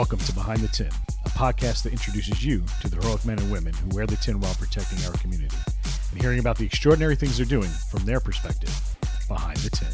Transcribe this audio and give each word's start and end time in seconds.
Welcome 0.00 0.20
to 0.20 0.32
Behind 0.32 0.60
the 0.60 0.68
Tin, 0.68 0.88
a 1.26 1.28
podcast 1.28 1.82
that 1.82 1.92
introduces 1.92 2.42
you 2.42 2.64
to 2.80 2.88
the 2.88 2.96
heroic 2.96 3.22
men 3.26 3.38
and 3.38 3.52
women 3.52 3.74
who 3.74 3.94
wear 3.94 4.06
the 4.06 4.16
tin 4.16 4.40
while 4.40 4.54
protecting 4.54 4.98
our 5.04 5.12
community 5.18 5.54
and 6.10 6.22
hearing 6.22 6.38
about 6.38 6.56
the 6.56 6.64
extraordinary 6.64 7.14
things 7.14 7.36
they're 7.36 7.44
doing 7.44 7.68
from 7.68 8.06
their 8.06 8.18
perspective 8.18 8.74
behind 9.28 9.58
the 9.58 9.68
tin. 9.68 9.92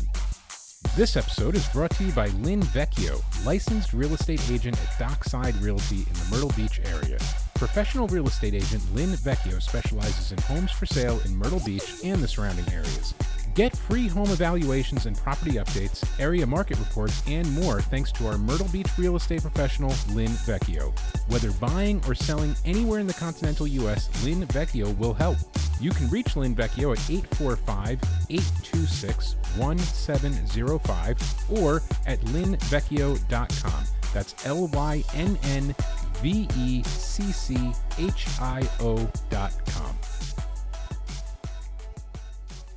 This 0.96 1.16
episode 1.16 1.56
is 1.56 1.66
brought 1.70 1.90
to 1.96 2.04
you 2.04 2.12
by 2.12 2.28
Lynn 2.28 2.62
Vecchio, 2.62 3.20
licensed 3.44 3.92
real 3.92 4.14
estate 4.14 4.48
agent 4.48 4.78
at 4.80 4.96
Dockside 4.96 5.56
Realty 5.56 6.06
in 6.06 6.12
the 6.12 6.28
Myrtle 6.30 6.52
Beach 6.56 6.80
area. 6.84 7.18
Professional 7.56 8.06
real 8.06 8.28
estate 8.28 8.54
agent 8.54 8.84
Lynn 8.94 9.10
Vecchio 9.10 9.60
specializes 9.60 10.30
in 10.30 10.38
homes 10.38 10.70
for 10.70 10.86
sale 10.86 11.20
in 11.24 11.34
Myrtle 11.34 11.62
Beach 11.66 11.94
and 12.04 12.22
the 12.22 12.28
surrounding 12.28 12.72
areas. 12.72 13.12
Get 13.56 13.74
free 13.74 14.06
home 14.06 14.28
evaluations 14.28 15.06
and 15.06 15.16
property 15.16 15.52
updates, 15.52 16.04
area 16.20 16.46
market 16.46 16.78
reports, 16.78 17.22
and 17.26 17.50
more 17.54 17.80
thanks 17.80 18.12
to 18.12 18.26
our 18.26 18.36
Myrtle 18.36 18.68
Beach 18.68 18.90
real 18.98 19.16
estate 19.16 19.40
professional, 19.40 19.94
Lynn 20.10 20.28
Vecchio. 20.44 20.92
Whether 21.28 21.50
buying 21.52 22.02
or 22.06 22.14
selling 22.14 22.54
anywhere 22.66 23.00
in 23.00 23.06
the 23.06 23.14
continental 23.14 23.66
U.S., 23.66 24.10
Lynn 24.22 24.46
Vecchio 24.48 24.94
will 24.98 25.14
help. 25.14 25.38
You 25.80 25.90
can 25.90 26.10
reach 26.10 26.36
Lynn 26.36 26.54
Vecchio 26.54 26.92
at 26.92 27.10
845 27.10 27.98
826 28.28 29.36
1705 29.56 31.34
or 31.48 31.82
at 32.06 32.20
lynnvecchio.com. 32.20 33.84
That's 34.12 34.46
L 34.46 34.66
Y 34.68 35.02
N 35.14 35.38
N 35.44 35.74
V 36.20 36.46
E 36.58 36.82
C 36.82 37.32
C 37.32 37.72
H 37.98 38.26
I 38.38 38.68
O 38.80 39.10
dot 39.30 39.54
com. 39.66 39.96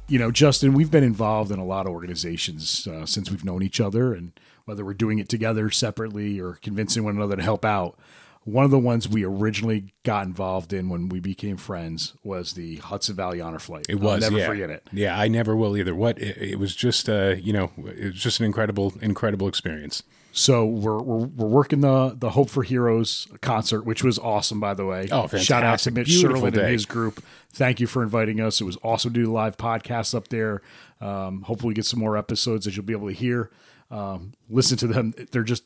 You 0.10 0.18
know, 0.18 0.32
Justin, 0.32 0.74
we've 0.74 0.90
been 0.90 1.04
involved 1.04 1.52
in 1.52 1.60
a 1.60 1.66
lot 1.66 1.86
of 1.86 1.94
organizations 1.94 2.88
uh, 2.88 3.06
since 3.06 3.30
we've 3.30 3.46
known 3.46 3.62
each 3.62 3.80
other, 3.80 4.14
and 4.14 4.32
whether 4.66 4.84
we're 4.84 4.96
doing 4.96 5.20
it 5.20 5.30
together 5.30 5.70
separately 5.70 6.40
or 6.42 6.56
convincing 6.56 7.04
one 7.04 7.16
another 7.16 7.36
to 7.36 7.44
help 7.44 7.64
out. 7.64 7.98
One 8.44 8.66
of 8.66 8.72
the 8.72 8.80
ones 8.80 9.08
we 9.08 9.24
originally 9.24 9.94
got 10.04 10.26
involved 10.26 10.74
in 10.74 10.90
when 10.90 11.10
we 11.10 11.20
became 11.20 11.58
friends 11.58 12.16
was 12.24 12.54
the 12.54 12.78
Hudson 12.78 13.16
Valley 13.16 13.40
Honor 13.40 13.60
Flight. 13.60 13.86
It 13.88 14.00
was 14.00 14.24
I'll 14.24 14.32
never 14.32 14.42
yeah. 14.42 14.48
forget 14.48 14.70
it. 14.72 14.88
Yeah, 14.92 15.20
I 15.20 15.28
never 15.28 15.56
will 15.56 15.78
either. 15.78 15.94
What 15.94 16.18
it, 16.18 16.38
it 16.38 16.60
was 16.60 16.76
just, 16.76 17.08
uh, 17.08 17.36
you 17.40 17.54
know, 17.54 17.72
it 17.78 18.06
was 18.06 18.16
just 18.16 18.40
an 18.40 18.48
incredible, 18.48 18.94
incredible 19.02 19.48
experience. 19.48 20.02
So 20.40 20.66
we're, 20.66 21.02
we're 21.02 21.26
we're 21.26 21.48
working 21.48 21.82
the 21.82 22.16
the 22.18 22.30
Hope 22.30 22.50
for 22.50 22.64
Heroes 22.64 23.28
concert, 23.42 23.82
which 23.82 24.06
was 24.06 24.18
awesome, 24.18 24.62
by 24.62 24.74
the 24.74 24.86
way. 24.86 25.10
Oh, 25.12 25.28
Shout 25.28 25.64
out 25.66 25.80
to 25.80 25.92
fantastic. 25.92 25.94
Mitch 25.96 26.08
Beautiful 26.08 26.44
Sherlin 26.48 26.54
day. 26.54 26.62
and 26.62 26.72
his 26.72 26.86
group. 26.86 27.22
Thank 27.52 27.82
you 27.82 27.88
for 27.88 28.04
inviting 28.04 28.40
us. 28.40 28.62
It 28.62 28.64
was 28.64 28.78
awesome 28.82 29.14
to 29.14 29.26
do 29.26 29.30
live 29.30 29.58
podcasts 29.58 30.16
up 30.16 30.30
there. 30.30 30.62
Um, 31.02 31.42
hopefully, 31.42 31.72
we 31.72 31.74
get 31.74 31.86
some 31.86 32.00
more 32.00 32.16
episodes 32.16 32.64
that 32.64 32.78
you'll 32.78 32.86
be 32.86 32.94
able 32.94 33.10
to 33.10 33.14
hear. 33.14 33.52
Um, 33.92 34.32
listen 34.50 34.78
to 34.78 34.88
them. 34.88 35.14
They're 35.32 35.44
just 35.44 35.64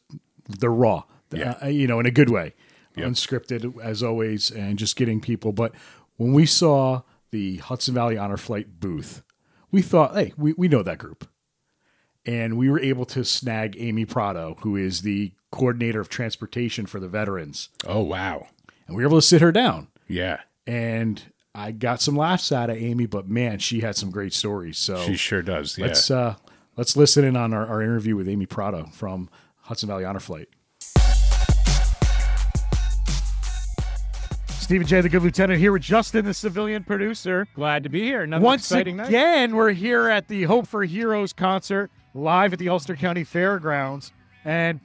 they're 0.49 0.71
raw, 0.71 1.03
Yeah. 1.31 1.55
uh, 1.61 1.67
you 1.67 1.85
know, 1.85 1.99
in 1.99 2.07
a 2.07 2.11
good 2.11 2.31
way, 2.31 2.55
Yep. 2.97 3.07
unscripted 3.09 3.79
as 3.79 4.01
always, 4.01 4.49
and 4.49 4.79
just 4.79 4.95
getting 4.95 5.21
people. 5.21 5.51
But 5.51 5.73
when 6.17 6.33
we 6.33 6.47
saw 6.47 7.03
the 7.29 7.57
Hudson 7.57 7.93
Valley 7.93 8.17
Honor 8.17 8.37
Flight 8.37 8.79
booth, 8.79 9.21
we 9.71 9.83
thought, 9.83 10.15
hey, 10.15 10.33
we, 10.35 10.53
we 10.53 10.67
know 10.67 10.81
that 10.81 10.97
group 10.97 11.27
and 12.25 12.57
we 12.57 12.69
were 12.69 12.79
able 12.79 13.05
to 13.05 13.23
snag 13.23 13.75
Amy 13.79 14.05
Prado, 14.05 14.57
who 14.61 14.75
is 14.75 15.01
the 15.01 15.33
coordinator 15.51 15.99
of 15.99 16.09
transportation 16.09 16.85
for 16.85 16.99
the 16.99 17.07
veterans, 17.07 17.69
Oh 17.85 18.01
wow, 18.01 18.47
and 18.87 18.95
we 18.95 19.03
were 19.03 19.09
able 19.09 19.19
to 19.19 19.27
sit 19.27 19.41
her 19.41 19.51
down. 19.51 19.87
yeah, 20.07 20.39
And 20.65 21.21
I 21.55 21.71
got 21.71 22.01
some 22.01 22.15
laughs 22.15 22.51
out 22.51 22.69
of 22.71 22.77
Amy, 22.77 23.05
but 23.05 23.27
man, 23.29 23.59
she 23.59 23.81
had 23.81 23.95
some 23.95 24.09
great 24.09 24.33
stories. 24.33 24.77
So 24.77 24.97
she 25.05 25.15
sure 25.15 25.41
does. 25.43 25.77
Yeah, 25.77 25.85
let's 25.87 26.09
uh, 26.09 26.35
let's 26.75 26.97
listen 26.97 27.23
in 27.23 27.35
on 27.35 27.53
our, 27.53 27.67
our 27.67 27.81
interview 27.81 28.15
with 28.15 28.27
Amy 28.27 28.45
Prado 28.47 28.85
from 28.87 29.29
Hudson 29.61 29.87
Valley 29.87 30.05
Honor 30.05 30.19
Flight. 30.19 30.49
Stephen 34.47 34.87
J, 34.87 35.01
the 35.01 35.09
good 35.09 35.21
lieutenant, 35.21 35.59
here 35.59 35.73
with 35.73 35.81
Justin, 35.81 36.23
the 36.23 36.33
civilian 36.33 36.83
producer. 36.85 37.45
Glad 37.53 37.83
to 37.83 37.89
be 37.89 38.01
here. 38.01 38.21
Another 38.21 38.43
Once 38.43 38.61
exciting 38.61 38.95
night. 38.95 39.09
again, 39.09 39.55
we're 39.55 39.71
here 39.73 40.07
at 40.07 40.29
the 40.29 40.43
Hope 40.43 40.67
for 40.67 40.83
Heroes 40.85 41.33
concert 41.33 41.91
live 42.13 42.53
at 42.53 42.59
the 42.59 42.69
Ulster 42.69 42.95
County 42.95 43.23
Fairgrounds. 43.23 44.11
And 44.45 44.79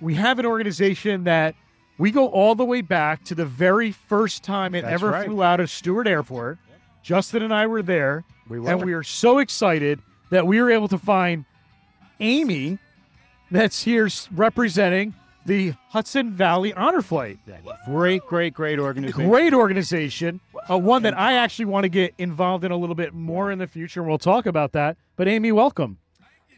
we 0.00 0.14
have 0.14 0.38
an 0.38 0.46
organization 0.46 1.24
that 1.24 1.54
we 1.98 2.10
go 2.10 2.28
all 2.28 2.54
the 2.54 2.64
way 2.64 2.80
back 2.80 3.24
to 3.24 3.34
the 3.34 3.46
very 3.46 3.92
first 3.92 4.42
time 4.42 4.74
it 4.74 4.82
That's 4.82 4.94
ever 4.94 5.10
right. 5.10 5.26
flew 5.26 5.42
out 5.42 5.60
of 5.60 5.70
Stewart 5.70 6.06
Airport. 6.06 6.58
Justin 7.02 7.42
and 7.42 7.52
I 7.52 7.66
were 7.66 7.82
there. 7.82 8.24
We 8.48 8.60
were. 8.60 8.70
and 8.70 8.84
we 8.84 8.92
are 8.92 9.02
so 9.02 9.38
excited 9.38 10.00
that 10.30 10.46
we 10.46 10.60
were 10.60 10.70
able 10.70 10.88
to 10.88 10.98
find 10.98 11.44
Amy 12.20 12.78
that's 13.50 13.82
here 13.82 14.08
representing 14.34 15.14
the 15.44 15.74
Hudson 15.88 16.30
Valley 16.32 16.72
Honor 16.72 17.02
Flight. 17.02 17.38
Great, 17.86 18.22
great, 18.26 18.54
great 18.54 18.78
organization. 18.78 19.28
Great 19.28 19.52
organization, 19.52 20.40
uh, 20.70 20.78
one 20.78 21.02
that 21.02 21.18
I 21.18 21.34
actually 21.34 21.64
want 21.66 21.84
to 21.84 21.88
get 21.88 22.14
involved 22.18 22.64
in 22.64 22.70
a 22.70 22.76
little 22.76 22.94
bit 22.94 23.12
more 23.12 23.50
in 23.50 23.58
the 23.58 23.66
future. 23.66 24.00
and 24.00 24.08
We'll 24.08 24.18
talk 24.18 24.46
about 24.46 24.72
that. 24.72 24.96
But 25.16 25.28
Amy, 25.28 25.52
welcome. 25.52 25.98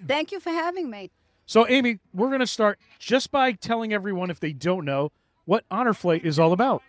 Thank 0.06 0.32
you 0.32 0.40
for 0.40 0.50
having 0.50 0.90
me. 0.90 1.10
So, 1.46 1.68
Amy, 1.68 1.98
we're 2.12 2.28
going 2.28 2.40
to 2.40 2.46
start 2.46 2.78
just 2.98 3.30
by 3.30 3.52
telling 3.52 3.92
everyone, 3.92 4.30
if 4.30 4.40
they 4.40 4.52
don't 4.52 4.84
know, 4.84 5.12
what 5.44 5.64
Honor 5.70 5.92
Flight 5.92 6.24
is 6.24 6.38
all 6.38 6.52
about. 6.52 6.82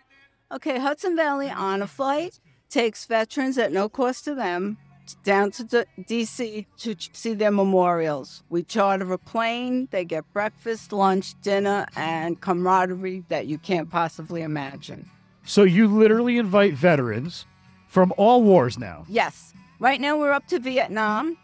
Okay, 0.50 0.78
Hudson 0.78 1.16
Valley 1.16 1.50
Honor 1.50 1.86
Flight 1.86 2.40
takes 2.70 3.04
veterans 3.04 3.58
at 3.58 3.72
no 3.72 3.88
cost 3.88 4.24
to 4.24 4.34
them 4.34 4.78
down 5.22 5.50
to 5.52 5.64
DC 5.64 6.66
to 6.78 6.96
see 7.12 7.34
their 7.34 7.50
memorials. 7.50 8.42
We 8.48 8.62
charter 8.62 9.12
a 9.12 9.18
plane, 9.18 9.88
they 9.90 10.04
get 10.04 10.24
breakfast, 10.32 10.92
lunch, 10.92 11.40
dinner, 11.42 11.86
and 11.94 12.40
camaraderie 12.40 13.24
that 13.28 13.46
you 13.46 13.58
can't 13.58 13.90
possibly 13.90 14.42
imagine. 14.42 15.08
So, 15.44 15.62
you 15.62 15.86
literally 15.86 16.38
invite 16.38 16.74
veterans 16.74 17.46
from 17.88 18.12
all 18.16 18.42
wars 18.42 18.78
now. 18.78 19.04
Yes, 19.08 19.52
right 19.78 20.00
now 20.00 20.18
we're 20.18 20.32
up 20.32 20.46
to 20.48 20.58
Vietnam. 20.58 21.36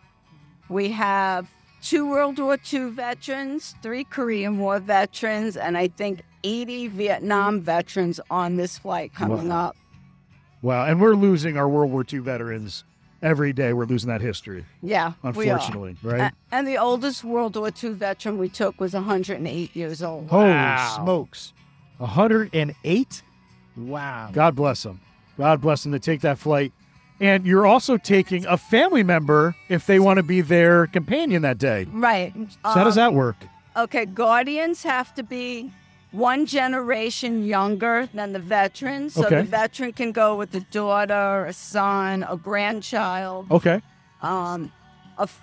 We 0.72 0.91
have 0.93 1.49
two 1.83 2.09
World 2.09 2.38
War 2.38 2.56
II 2.72 2.91
veterans, 2.91 3.75
three 3.83 4.05
Korean 4.05 4.59
War 4.59 4.78
veterans, 4.81 5.56
and 5.56 5.77
I 5.77 5.88
think 5.88 6.22
80 6.44 6.88
Vietnam 6.88 7.60
veterans 7.60 8.19
on 8.31 8.56
this 8.56 8.78
flight 8.78 9.12
coming 9.15 9.49
Wow. 9.50 9.66
up. 9.69 9.77
Wow. 10.62 10.87
And 10.87 10.99
we're 11.00 11.15
losing 11.15 11.59
our 11.59 11.69
World 11.69 11.93
War 11.93 12.05
II 12.10 12.21
veterans 12.21 12.84
every 13.21 13.53
day. 13.53 13.75
We're 13.75 13.84
losing 13.84 14.09
that 14.09 14.22
history, 14.22 14.65
Yeah, 14.83 15.12
we 15.22 15.50
are. 15.50 15.56
unfortunately, 15.56 15.97
right? 16.03 16.33
And 16.50 16.66
the 16.66 16.78
oldest 16.78 17.22
World 17.22 17.54
War 17.56 17.71
II 17.83 17.91
veteran 17.91 18.39
we 18.39 18.49
took 18.49 18.81
was 18.81 18.94
108 18.94 19.77
years 19.77 20.03
old. 20.03 20.28
Holy 20.31 20.49
Wow. 20.49 20.97
smokes. 21.03 21.53
108? 21.99 23.22
Wow. 23.77 24.31
God 24.33 24.54
bless 24.56 24.83
them. 24.84 25.00
God 25.37 25.60
bless 25.60 25.83
them 25.83 25.93
to 25.93 25.99
take 25.99 26.22
that 26.22 26.39
flight. 26.39 26.72
And 27.22 27.47
you're 27.47 27.66
also 27.66 27.97
taking 27.97 28.44
a 28.47 28.56
family 28.59 29.05
member 29.05 29.55
if 29.69 29.87
they 29.87 30.00
want 30.00 30.16
to 30.16 30.25
be 30.25 30.41
their 30.41 30.88
companion 30.88 31.43
that 31.43 31.56
day. 31.56 31.87
Right. 31.88 32.33
So, 32.50 32.69
how 32.71 32.83
does 32.83 32.99
Um, 32.99 33.05
that 33.05 33.15
work? 33.15 33.37
Okay, 33.77 34.06
guardians 34.06 34.83
have 34.83 35.15
to 35.15 35.22
be 35.22 35.71
one 36.10 36.44
generation 36.47 37.47
younger 37.47 38.09
than 38.12 38.33
the 38.33 38.41
veteran. 38.41 39.09
So 39.09 39.25
Okay. 39.25 39.37
the 39.37 39.43
veteran 39.44 39.93
can 39.93 40.10
go 40.10 40.34
with 40.34 40.53
a 40.56 40.60
daughter, 40.72 41.47
a 41.47 41.53
son, 41.53 42.27
a 42.28 42.37
grandchild, 42.37 43.47
Okay. 43.53 43.81
um, 44.21 44.72
a 45.16 45.22
f- 45.22 45.41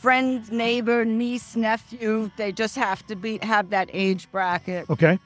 friend, 0.00 0.50
neighbor, 0.50 1.04
niece, 1.04 1.54
nephew. 1.54 2.30
They 2.36 2.50
just 2.50 2.74
have 2.74 3.06
to 3.06 3.14
be 3.14 3.38
have 3.42 3.70
that 3.70 3.88
age 3.92 4.30
bracket. 4.32 4.90
Okay. 4.90 5.18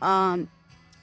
Um, 0.00 0.48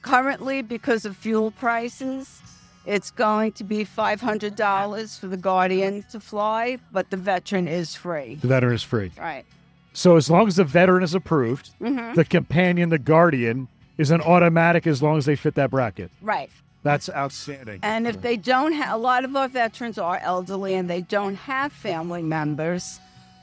currently, 0.01 0.63
because 0.63 1.05
of 1.05 1.15
fuel 1.15 1.51
prices, 1.51 2.41
it's 2.89 3.11
going 3.11 3.51
to 3.51 3.63
be 3.63 3.85
$500 3.85 5.19
for 5.19 5.27
the 5.27 5.37
guardian 5.37 6.03
to 6.11 6.19
fly, 6.19 6.79
but 6.91 7.11
the 7.11 7.17
veteran 7.17 7.67
is 7.67 7.95
free. 7.95 8.35
The 8.41 8.47
veteran 8.47 8.73
is 8.73 8.81
free. 8.81 9.11
Right. 9.17 9.45
So, 9.93 10.17
as 10.17 10.29
long 10.29 10.47
as 10.47 10.55
the 10.55 10.63
veteran 10.63 11.03
is 11.03 11.13
approved, 11.13 11.69
hmm 11.77 12.13
the 12.15 12.25
companion, 12.25 12.89
the 12.89 12.97
guardian, 12.97 13.67
is 13.97 14.09
an 14.11 14.21
automatic 14.21 14.87
as 14.87 15.03
long 15.03 15.17
as 15.17 15.25
they 15.25 15.35
fit 15.35 15.53
that 15.55 15.69
bracket. 15.69 16.09
Right. 16.21 16.49
That's 16.81 17.09
outstanding. 17.09 17.81
And 17.83 18.07
if 18.07 18.21
they 18.21 18.37
don't 18.37 18.71
have, 18.71 18.95
a 18.95 18.97
lot 18.97 19.23
of 19.23 19.35
our 19.35 19.49
veterans 19.49 19.97
are 19.97 20.17
elderly 20.17 20.73
and 20.73 20.89
they 20.89 21.01
don't 21.01 21.35
have 21.35 21.71
family 21.71 22.23
members, 22.23 22.99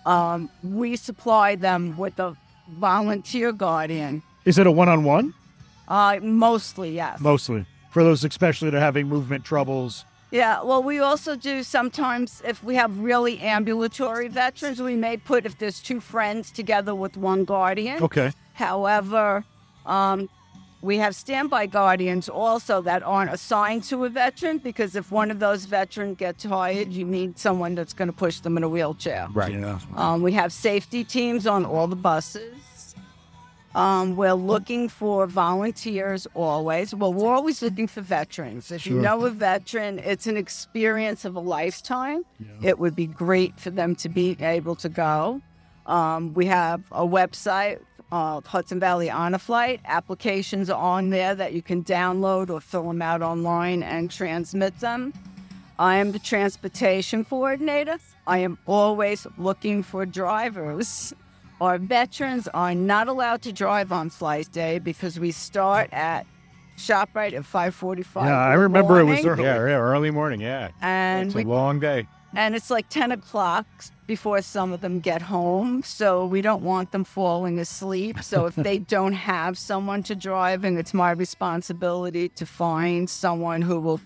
um, 0.07 0.51
we 0.65 0.97
supply 0.97 1.55
them 1.55 1.97
with 1.97 2.19
a 2.19 2.37
volunteer 2.69 3.53
guardian. 3.53 4.23
Is 4.45 4.59
it 4.59 4.67
a 4.67 4.71
one 4.73 4.89
on 4.89 5.05
one? 5.05 5.35
Uh, 5.87 6.19
mostly, 6.23 6.95
yes. 6.95 7.21
Mostly. 7.21 7.67
For 7.97 8.05
those, 8.05 8.25
especially 8.25 8.69
that 8.69 8.77
are 8.77 8.81
having 8.81 9.09
movement 9.09 9.43
troubles. 9.43 10.05
Yeah, 10.31 10.63
well, 10.63 10.83
we 10.83 10.99
also 10.99 11.35
do 11.35 11.63
sometimes 11.63 12.43
if 12.45 12.63
we 12.63 12.75
have 12.75 12.99
really 12.99 13.39
ambulatory 13.39 14.29
veterans, 14.29 14.83
we 14.83 14.95
may 14.95 15.17
put 15.17 15.47
if 15.47 15.57
there's 15.57 15.81
two 15.81 16.01
friends 16.01 16.51
together 16.51 16.95
with 16.95 17.17
one 17.17 17.47
guardian. 17.47 18.03
Okay. 18.03 18.33
However, 18.53 19.47
um, 19.87 20.29
we 20.83 20.99
have 20.99 21.17
standby 21.17 21.69
guardians 21.69 22.29
also 22.29 22.83
that 22.83 23.03
aren't 23.03 23.31
assigned 23.31 23.85
to 23.85 24.05
a 24.05 24.11
veteran 24.11 24.59
because 24.59 24.95
if 24.95 25.11
one 25.11 25.31
of 25.31 25.39
those 25.39 25.65
veterans 25.65 26.19
gets 26.19 26.45
tired, 26.45 26.93
you 26.93 27.07
need 27.07 27.39
someone 27.39 27.75
that's 27.75 27.95
going 27.95 28.09
to 28.09 28.15
push 28.15 28.41
them 28.41 28.59
in 28.59 28.63
a 28.63 28.69
wheelchair. 28.69 29.27
Right. 29.33 29.55
Yeah. 29.55 29.79
Um, 29.95 30.21
we 30.21 30.33
have 30.33 30.53
safety 30.53 31.03
teams 31.03 31.47
on 31.47 31.65
all 31.65 31.87
the 31.87 31.97
buses. 31.97 32.53
Um, 33.77 34.17
we're 34.17 34.33
looking 34.33 34.89
for 34.89 35.27
volunteers 35.27 36.27
always. 36.33 36.95
Well, 36.95 37.13
we're 37.13 37.35
always 37.35 37.61
looking 37.61 37.87
for 37.87 38.01
veterans. 38.01 38.73
If 38.73 38.87
you 38.87 38.95
know 38.95 39.27
a 39.27 39.31
veteran, 39.31 39.99
it's 39.99 40.27
an 40.27 40.39
experience 40.39 41.27
of 41.27 41.37
a 41.37 41.41
lifetime. 41.41 42.25
It 42.63 42.79
would 42.79 42.97
be 42.97 43.07
great 43.07 43.61
for 43.61 43.69
them 43.69 43.95
to 43.97 44.09
be 44.09 44.35
able 44.41 44.77
to 44.77 44.89
go. 44.89 45.43
Um, 45.85 46.33
we 46.33 46.47
have 46.47 46.85
a 46.91 47.07
website, 47.07 47.81
uh, 48.11 48.41
Hudson 48.41 48.81
Valley 48.81 49.11
Honor 49.11 49.37
Flight. 49.37 49.81
Applications 49.85 50.71
are 50.71 50.81
on 50.81 51.11
there 51.11 51.35
that 51.35 51.53
you 51.53 51.61
can 51.61 51.85
download 51.85 52.49
or 52.49 52.63
fill 52.63 52.89
them 52.89 53.03
out 53.03 53.21
online 53.21 53.83
and 53.83 54.11
transmit 54.11 54.81
them. 54.81 55.13
I 55.79 55.97
am 55.97 56.13
the 56.13 56.19
transportation 56.19 57.27
coordinator. 57.27 57.99
I 58.27 58.39
am 58.39 58.57
always 58.65 59.27
looking 59.37 59.83
for 59.83 60.07
drivers. 60.07 61.13
Our 61.61 61.79
veterans 61.79 62.49
are 62.49 62.75
not 62.75 63.09
allowed 63.09 63.43
to 63.43 63.53
drive 63.53 63.91
on 63.93 64.11
flight 64.11 64.51
day 64.53 64.79
because 64.79 65.19
we 65.19 65.31
start 65.33 65.91
at 65.93 66.27
ShopRite 66.77 67.33
at 67.33 67.45
5:45. 67.45 68.27
Yeah, 68.27 68.37
I 68.39 68.47
in 68.49 68.53
the 68.53 68.59
remember 68.59 69.01
it 69.01 69.05
was 69.05 69.25
morning, 69.25 69.27
early. 69.27 69.45
Yeah, 69.45 69.67
yeah, 69.67 69.79
early 69.79 70.11
morning. 70.11 70.41
Yeah, 70.41 70.69
and 70.83 71.29
it's 71.29 71.35
we 71.35 71.45
a 71.45 71.47
long 71.47 71.81
day. 71.81 72.07
and 72.35 72.55
it's 72.55 72.69
like 72.71 72.89
10 72.91 73.13
o'clock 73.13 73.67
before 74.07 74.43
some 74.43 74.73
of 74.73 74.83
them 74.83 75.01
get 75.01 75.23
home. 75.23 75.83
So 75.83 76.27
we 76.27 76.43
don't 76.43 76.63
want 76.63 76.93
them 76.93 77.05
falling 77.05 77.59
asleep. 77.59 78.23
So 78.23 78.45
if 78.45 78.55
they 78.55 78.79
don't 78.97 79.15
have 79.15 79.57
someone 79.57 80.03
to 80.05 80.15
drive, 80.15 80.63
and 80.65 80.79
it's 80.79 80.93
my 80.93 81.11
responsibility 81.11 82.29
to 82.31 82.45
find 82.45 83.09
someone 83.09 83.63
who 83.63 83.81
will 83.81 84.01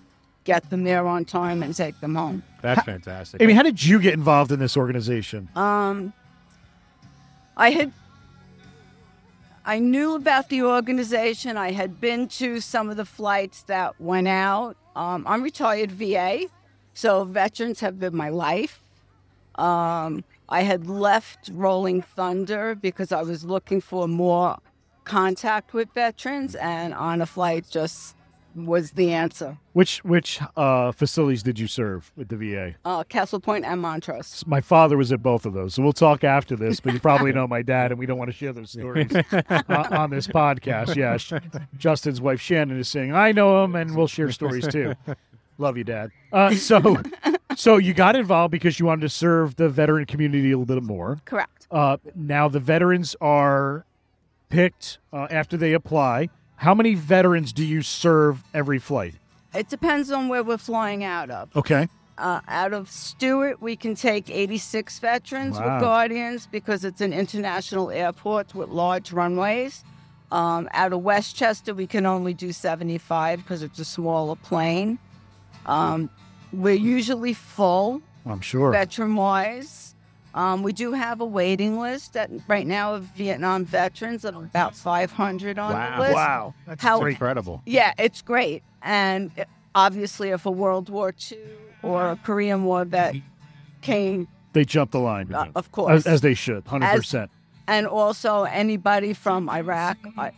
get 0.45 0.71
them 0.71 0.85
there 0.85 1.07
on 1.07 1.25
time 1.25 1.63
and 1.65 1.75
take 1.75 1.99
them 2.01 2.15
home. 2.15 2.45
That's 2.63 2.83
fantastic. 2.85 3.43
Amy, 3.43 3.53
how 3.53 3.63
did 3.65 3.85
you 3.85 3.99
get 3.99 4.15
involved 4.15 4.53
in 4.53 4.61
this 4.61 4.77
organization? 4.77 5.49
Um, 5.57 6.13
I 7.57 7.71
had. 7.71 7.93
I 9.65 9.79
knew 9.79 10.15
about 10.15 10.49
the 10.49 10.63
organization. 10.63 11.57
I 11.57 11.73
had 11.73 12.01
been 12.01 12.29
to 12.29 12.61
some 12.61 12.89
of 12.89 12.97
the 12.97 13.05
flights 13.05 13.63
that 13.65 14.01
went 14.01 14.27
out. 14.27 14.77
Um, 14.97 15.25
I'm 15.27 15.43
retired 15.43 15.93
VA, 15.93 16.47
so 16.95 17.25
veterans 17.25 17.81
have 17.81 18.01
been 18.01 18.17
my 18.17 18.31
life. 18.31 18.81
Um, 19.57 20.25
I 20.49 20.63
had 20.63 20.89
left 20.89 21.51
Rolling 21.53 22.03
Thunder 22.03 22.75
because 22.75 23.13
I 23.13 23.23
was 23.23 23.45
looking 23.45 23.81
for 23.81 24.09
more 24.09 24.59
contact 25.05 25.75
with 25.75 25.93
veterans, 25.93 26.55
and 26.55 26.95
Honor 26.95 27.27
Flight 27.27 27.67
just 27.71 28.17
was 28.55 28.93
the 28.93 29.13
answer. 29.13 29.59
Which 29.73 30.03
which 30.05 30.41
uh, 30.57 30.93
facilities 30.93 31.43
did 31.43 31.59
you 31.59 31.67
serve 31.67 32.13
with 32.17 32.29
the 32.29 32.37
VA? 32.37 32.75
Uh, 32.85 33.05
Castle 33.05 33.41
Point 33.41 33.65
and 33.65 33.81
Montrose. 33.81 34.45
My 34.47 34.61
father 34.61 34.97
was 34.97 35.13
at 35.13 35.23
both 35.23 35.47
of 35.47 35.53
those, 35.53 35.75
so 35.75 35.83
we'll 35.83 35.93
talk 35.93 36.25
after 36.25 36.57
this. 36.57 36.81
But 36.81 36.93
you 36.93 37.01
probably 37.01 37.33
know 37.33 37.47
my 37.47 37.63
dad, 37.63 37.93
and 37.93 37.99
we 37.99 38.07
don't 38.07 38.19
want 38.19 38.31
to 38.31 38.37
share 38.37 38.53
those 38.53 38.71
stories 38.71 39.11
uh, 39.33 39.89
on 39.91 40.11
this 40.11 40.27
podcast. 40.27 40.97
Yeah, 40.97 41.17
Justin's 41.77 42.21
wife 42.21 42.41
Shannon 42.41 42.79
is 42.79 42.89
saying 42.89 43.13
I 43.13 43.33
know 43.33 43.65
him, 43.65 43.75
and 43.77 43.97
we'll 43.97 44.09
share 44.09 44.31
stories 44.33 44.67
too. 44.67 44.95
Love 45.59 45.77
you, 45.77 45.85
Dad. 45.85 46.11
Uh, 46.33 46.55
so, 46.55 47.03
so 47.55 47.77
you 47.77 47.93
got 47.93 48.17
involved 48.17 48.51
because 48.51 48.81
you 48.81 48.87
wanted 48.87 49.03
to 49.03 49.11
serve 49.11 49.57
the 49.57 49.69
veteran 49.69 50.07
community 50.07 50.53
a 50.53 50.59
little 50.59 50.75
bit 50.75 50.83
more. 50.83 51.21
Correct. 51.27 51.67
Uh, 51.71 51.99
now 52.15 52.49
the 52.49 52.61
veterans 52.61 53.15
are 53.21 53.85
picked 54.49 54.99
uh, 55.13 55.27
after 55.31 55.57
they 55.57 55.75
apply. 55.75 56.31
How 56.61 56.75
many 56.75 56.95
veterans 56.95 57.55
do 57.55 57.65
you 57.65 57.81
serve 57.81 58.43
every 58.53 58.79
flight? 58.79 59.15
It 59.55 59.71
depends 59.71 60.11
on 60.11 60.29
where 60.29 60.43
we're 60.43 60.59
flying 60.59 61.03
out 61.03 61.31
of. 61.31 61.49
Okay. 61.57 61.89
Uh, 62.19 62.41
out 62.49 62.75
of 62.75 62.91
Stewart, 62.91 63.63
we 63.63 63.77
can 63.77 63.95
take 63.95 64.29
86 64.29 64.99
veterans 64.99 65.59
Wow. 65.59 65.73
with 65.77 65.81
Guardians 65.83 66.47
because 66.47 66.85
it's 66.85 67.01
an 67.01 67.15
international 67.15 67.91
airport 67.91 68.55
with 68.55 68.69
large 68.69 69.11
runways. 69.11 69.85
Um, 70.31 70.69
out 70.75 70.93
of 70.93 71.01
Westchester, 71.01 71.73
we 71.73 71.87
can 71.87 72.05
only 72.05 72.35
do 72.35 72.53
75 72.53 73.39
because 73.39 73.63
it's 73.63 73.79
a 73.79 73.85
smaller 73.87 74.37
plane. 74.37 74.99
Um, 75.65 76.11
we're 76.53 76.75
usually 76.75 77.33
full, 77.33 78.03
I'm 78.27 78.43
sure. 78.43 78.71
veteran 78.71 79.15
wise. 79.15 79.90
Um, 80.35 80.63
we 80.63 80.73
do 80.73 80.93
have 80.93 81.21
a 81.21 81.25
waiting 81.25 81.79
list 81.81 82.13
that 82.13 82.31
right 82.47 82.67
now 82.67 82.95
of 82.95 83.03
Vietnam 83.17 83.65
veterans 83.65 84.25
of 84.25 84.37
about 84.37 84.75
500 84.77 85.59
on 85.59 85.73
Wow. 85.73 85.95
the 85.97 86.01
list. 86.03 86.15
Wow. 86.15 86.55
That's 86.67 86.83
How- 86.83 87.05
incredible. 87.05 87.63
Yeah, 87.67 87.93
it's 87.99 88.23
great. 88.23 88.63
And 88.83 89.31
obviously, 89.75 90.29
if 90.31 90.47
a 90.47 90.51
World 90.51 90.89
War 90.89 91.13
II 91.33 91.39
or 91.83 92.11
a 92.13 92.17
Korean 92.17 92.65
War 92.65 92.85
vet 92.85 93.17
came, 93.83 94.29
They 94.53 94.65
jumped 94.65 94.93
the 94.93 95.01
line. 95.01 95.33
uh, 95.35 95.47
of 95.55 95.73
course. 95.73 95.93
as, 96.01 96.07
as 96.07 96.21
they 96.21 96.35
should, 96.35 96.65
100%. 96.65 97.29
and 97.67 97.87
also 97.87 98.45
anybody 98.45 99.13
from 99.13 99.49
Iraq, 99.51 99.97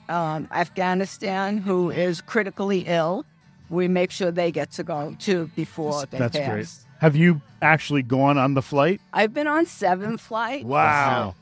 um, 0.09 0.49
Afghanistan 0.53 1.59
who 1.59 1.91
is 1.91 2.21
critically 2.21 2.85
ill, 2.87 3.25
we 3.71 3.88
make 3.88 4.11
sure 4.11 4.31
they 4.31 4.50
get 4.53 4.71
to 4.73 4.83
go 4.83 5.15
too 5.19 5.50
before 5.56 6.05
they 6.06 6.19
That's 6.19 6.37
pass. 6.38 6.49
great. 6.50 6.69
Have 7.02 7.16
you 7.16 7.40
actually 7.60 8.04
gone 8.04 8.38
on 8.38 8.54
the 8.54 8.62
flight? 8.62 9.00
I've 9.12 9.34
been 9.34 9.49
on 9.49 9.66
seven 9.66 10.19
flights. 10.19 10.64
Wow. 10.64 11.34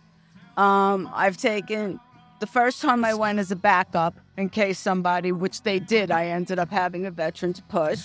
Um, 0.56 1.06
I've 1.12 1.36
taken 1.36 2.00
the 2.38 2.46
first 2.46 2.80
time 2.80 3.04
I 3.04 3.12
went 3.12 3.38
as 3.38 3.50
a 3.50 3.56
backup 3.56 4.14
in 4.38 4.48
case 4.48 4.78
somebody, 4.78 5.32
which 5.32 5.60
they 5.60 5.78
did, 5.78 6.10
I 6.10 6.28
ended 6.28 6.58
up 6.58 6.70
having 6.70 7.04
a 7.04 7.10
veteran 7.10 7.52
to 7.52 7.62
push. 7.64 8.00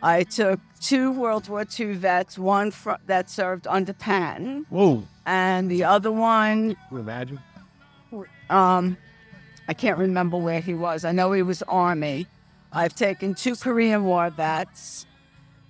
I 0.00 0.22
took 0.22 0.60
two 0.80 1.10
World 1.10 1.48
War 1.48 1.64
II 1.76 1.94
vets, 1.94 2.38
one 2.38 2.70
fr- 2.70 3.02
that 3.06 3.28
served 3.28 3.66
under 3.66 3.92
Patton, 3.92 4.66
Whoa. 4.68 5.02
and 5.26 5.68
the 5.68 5.82
other 5.82 6.12
one, 6.12 6.76
you 6.92 6.98
imagine? 6.98 7.40
um, 8.48 8.96
I 9.66 9.74
can't 9.74 9.98
remember 9.98 10.36
where 10.36 10.60
he 10.60 10.74
was. 10.74 11.04
I 11.04 11.10
know 11.10 11.32
he 11.32 11.42
was 11.42 11.62
Army. 11.64 12.28
I've 12.72 12.94
taken 12.94 13.34
two 13.34 13.56
Korean 13.56 14.04
War 14.04 14.30
vets, 14.30 15.04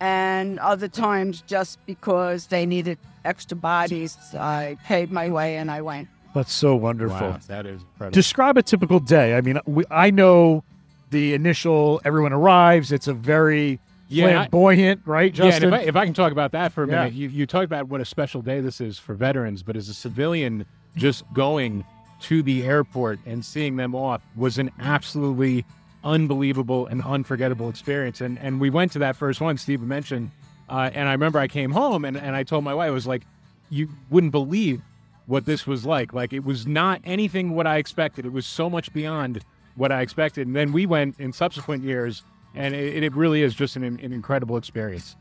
and 0.00 0.58
other 0.58 0.88
times 0.88 1.42
just 1.46 1.78
because 1.86 2.46
they 2.46 2.66
needed 2.66 2.98
extra 3.24 3.56
bodies, 3.56 4.16
I 4.34 4.76
paid 4.84 5.10
my 5.10 5.28
way 5.30 5.56
and 5.56 5.70
I 5.70 5.82
went. 5.82 6.08
That's 6.34 6.52
so 6.52 6.76
wonderful. 6.76 7.16
Wow, 7.30 7.38
that 7.48 7.64
is 7.66 7.80
incredible. 7.82 8.14
Describe 8.14 8.58
a 8.58 8.62
typical 8.62 9.00
day. 9.00 9.36
I 9.36 9.40
mean, 9.40 9.58
we, 9.64 9.84
I 9.90 10.10
know 10.10 10.64
the 11.10 11.32
initial 11.34 12.00
everyone 12.04 12.32
arrives. 12.34 12.92
It's 12.92 13.08
a 13.08 13.14
very 13.14 13.80
Yeah, 14.08 14.26
I- 14.26 14.32
flamboyant, 14.32 15.00
right, 15.06 15.34
Yeah, 15.36 15.44
and 15.44 15.52
Justin? 15.52 15.72
if 15.72 15.80
I, 15.80 15.82
if 15.84 15.96
I 15.96 16.04
can 16.04 16.12
talk 16.14 16.32
about 16.32 16.52
that 16.52 16.72
for 16.72 16.84
a 16.84 16.88
Yeah. 16.88 16.96
minute, 17.04 17.14
you, 17.14 17.28
you 17.28 17.46
talked 17.46 17.64
about 17.64 17.88
what 17.88 18.00
a 18.02 18.04
special 18.04 18.42
day 18.42 18.60
this 18.60 18.80
is 18.82 18.98
for 18.98 19.14
veterans, 19.14 19.62
but 19.62 19.76
as 19.76 19.88
a 19.88 19.94
civilian, 19.94 20.66
just 20.94 21.24
going 21.32 21.84
to 22.20 22.42
the 22.42 22.64
airport 22.64 23.18
and 23.26 23.42
seeing 23.44 23.76
them 23.76 23.94
off 23.94 24.20
was 24.36 24.58
an 24.58 24.70
absolutely 24.80 25.64
unbelievable 26.06 26.86
and 26.86 27.02
unforgettable 27.02 27.68
experience. 27.68 28.20
And 28.20 28.38
and 28.38 28.60
we 28.60 28.70
went 28.70 28.92
to 28.92 29.00
that 29.00 29.16
first 29.16 29.40
one 29.40 29.58
Steve 29.58 29.82
mentioned, 29.82 30.30
uh, 30.70 30.90
and 30.94 31.08
I 31.08 31.12
remember 31.12 31.38
I 31.38 31.48
came 31.48 31.72
home 31.72 32.04
and, 32.04 32.16
and 32.16 32.34
I 32.34 32.44
told 32.44 32.64
my 32.64 32.72
wife, 32.72 32.88
I 32.88 32.90
was 32.90 33.06
like, 33.06 33.22
you 33.68 33.88
wouldn't 34.08 34.32
believe 34.32 34.80
what 35.26 35.44
this 35.44 35.66
was 35.66 35.84
like. 35.84 36.12
Like 36.12 36.32
it 36.32 36.44
was 36.44 36.66
not 36.66 37.00
anything 37.04 37.50
what 37.50 37.66
I 37.66 37.76
expected. 37.78 38.24
It 38.24 38.32
was 38.32 38.46
so 38.46 38.70
much 38.70 38.92
beyond 38.94 39.44
what 39.74 39.92
I 39.92 40.00
expected. 40.00 40.46
And 40.46 40.54
then 40.54 40.72
we 40.72 40.86
went 40.86 41.18
in 41.18 41.32
subsequent 41.32 41.82
years, 41.82 42.22
and 42.54 42.74
it, 42.74 43.02
it 43.02 43.14
really 43.14 43.42
is 43.42 43.54
just 43.54 43.76
an, 43.76 43.84
an 43.84 44.12
incredible 44.12 44.56
experience. 44.56 45.16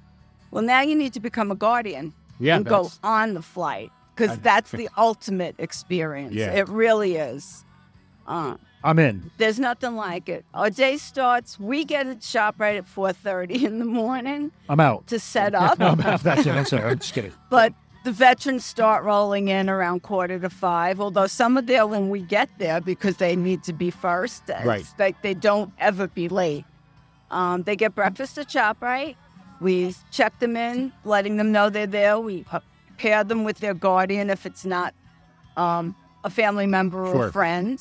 Well, 0.51 0.63
now 0.63 0.81
you 0.81 0.95
need 0.95 1.13
to 1.13 1.19
become 1.19 1.51
a 1.51 1.55
guardian 1.55 2.13
Yeah, 2.39 2.55
and 2.55 2.65
go 2.65 2.91
on 3.03 3.33
the 3.33 3.41
flight 3.41 3.91
because 4.15 4.37
that's 4.39 4.71
the 4.71 4.87
ultimate 4.97 5.55
experience. 5.57 6.33
Yeah. 6.33 6.53
It 6.53 6.69
really 6.69 7.17
is. 7.17 7.65
Uh, 8.27 8.55
I'm 8.85 8.99
in. 8.99 9.31
there's 9.37 9.59
nothing 9.59 9.95
like 9.95 10.29
it. 10.29 10.45
Our 10.53 10.69
day 10.69 10.97
starts. 10.97 11.59
We 11.59 11.83
get 11.85 12.07
at 12.07 12.19
ShopRite 12.19 12.77
at 12.77 12.85
4:30 12.87 13.63
in 13.63 13.79
the 13.79 13.85
morning 13.85 14.51
I'm 14.69 14.79
out. 14.79 15.07
to 15.07 15.19
set 15.19 15.53
up. 15.55 15.79
No, 15.79 15.95
that's 15.95 16.45
it. 16.45 16.53
I'm 16.53 16.65
sorry. 16.65 16.83
I'm 16.91 16.99
just 16.99 17.13
kidding. 17.13 17.31
But 17.49 17.73
the 18.03 18.11
veterans 18.11 18.63
start 18.63 19.03
rolling 19.03 19.47
in 19.47 19.67
around 19.69 20.03
quarter 20.03 20.37
to 20.39 20.49
five, 20.49 21.01
although 21.01 21.25
some 21.27 21.57
are 21.57 21.63
there 21.63 21.87
when 21.87 22.09
we 22.09 22.21
get 22.21 22.49
there 22.59 22.79
because 22.79 23.17
they 23.17 23.35
need 23.35 23.63
to 23.63 23.73
be 23.73 23.89
first. 23.89 24.43
It's 24.47 24.63
Right. 24.65 24.85
Like 24.99 25.21
they 25.23 25.33
don't 25.33 25.73
ever 25.79 26.07
be 26.07 26.29
late. 26.29 26.65
Um, 27.31 27.63
they 27.63 27.75
get 27.75 27.95
breakfast 27.95 28.37
at 28.37 28.47
ShopRite. 28.49 29.15
We 29.59 29.95
check 30.11 30.37
them 30.39 30.55
in, 30.55 30.91
letting 31.03 31.37
them 31.37 31.51
know 31.51 31.69
they're 31.71 31.87
there. 31.87 32.19
We 32.19 32.45
pair 32.97 33.23
them 33.23 33.43
with 33.43 33.57
their 33.57 33.73
guardian 33.73 34.29
if 34.29 34.45
it's 34.45 34.65
not 34.65 34.93
um, 35.57 35.95
a 36.23 36.29
family 36.29 36.67
member 36.67 37.03
or 37.05 37.11
Sure. 37.13 37.27
a 37.27 37.31
friend. 37.31 37.79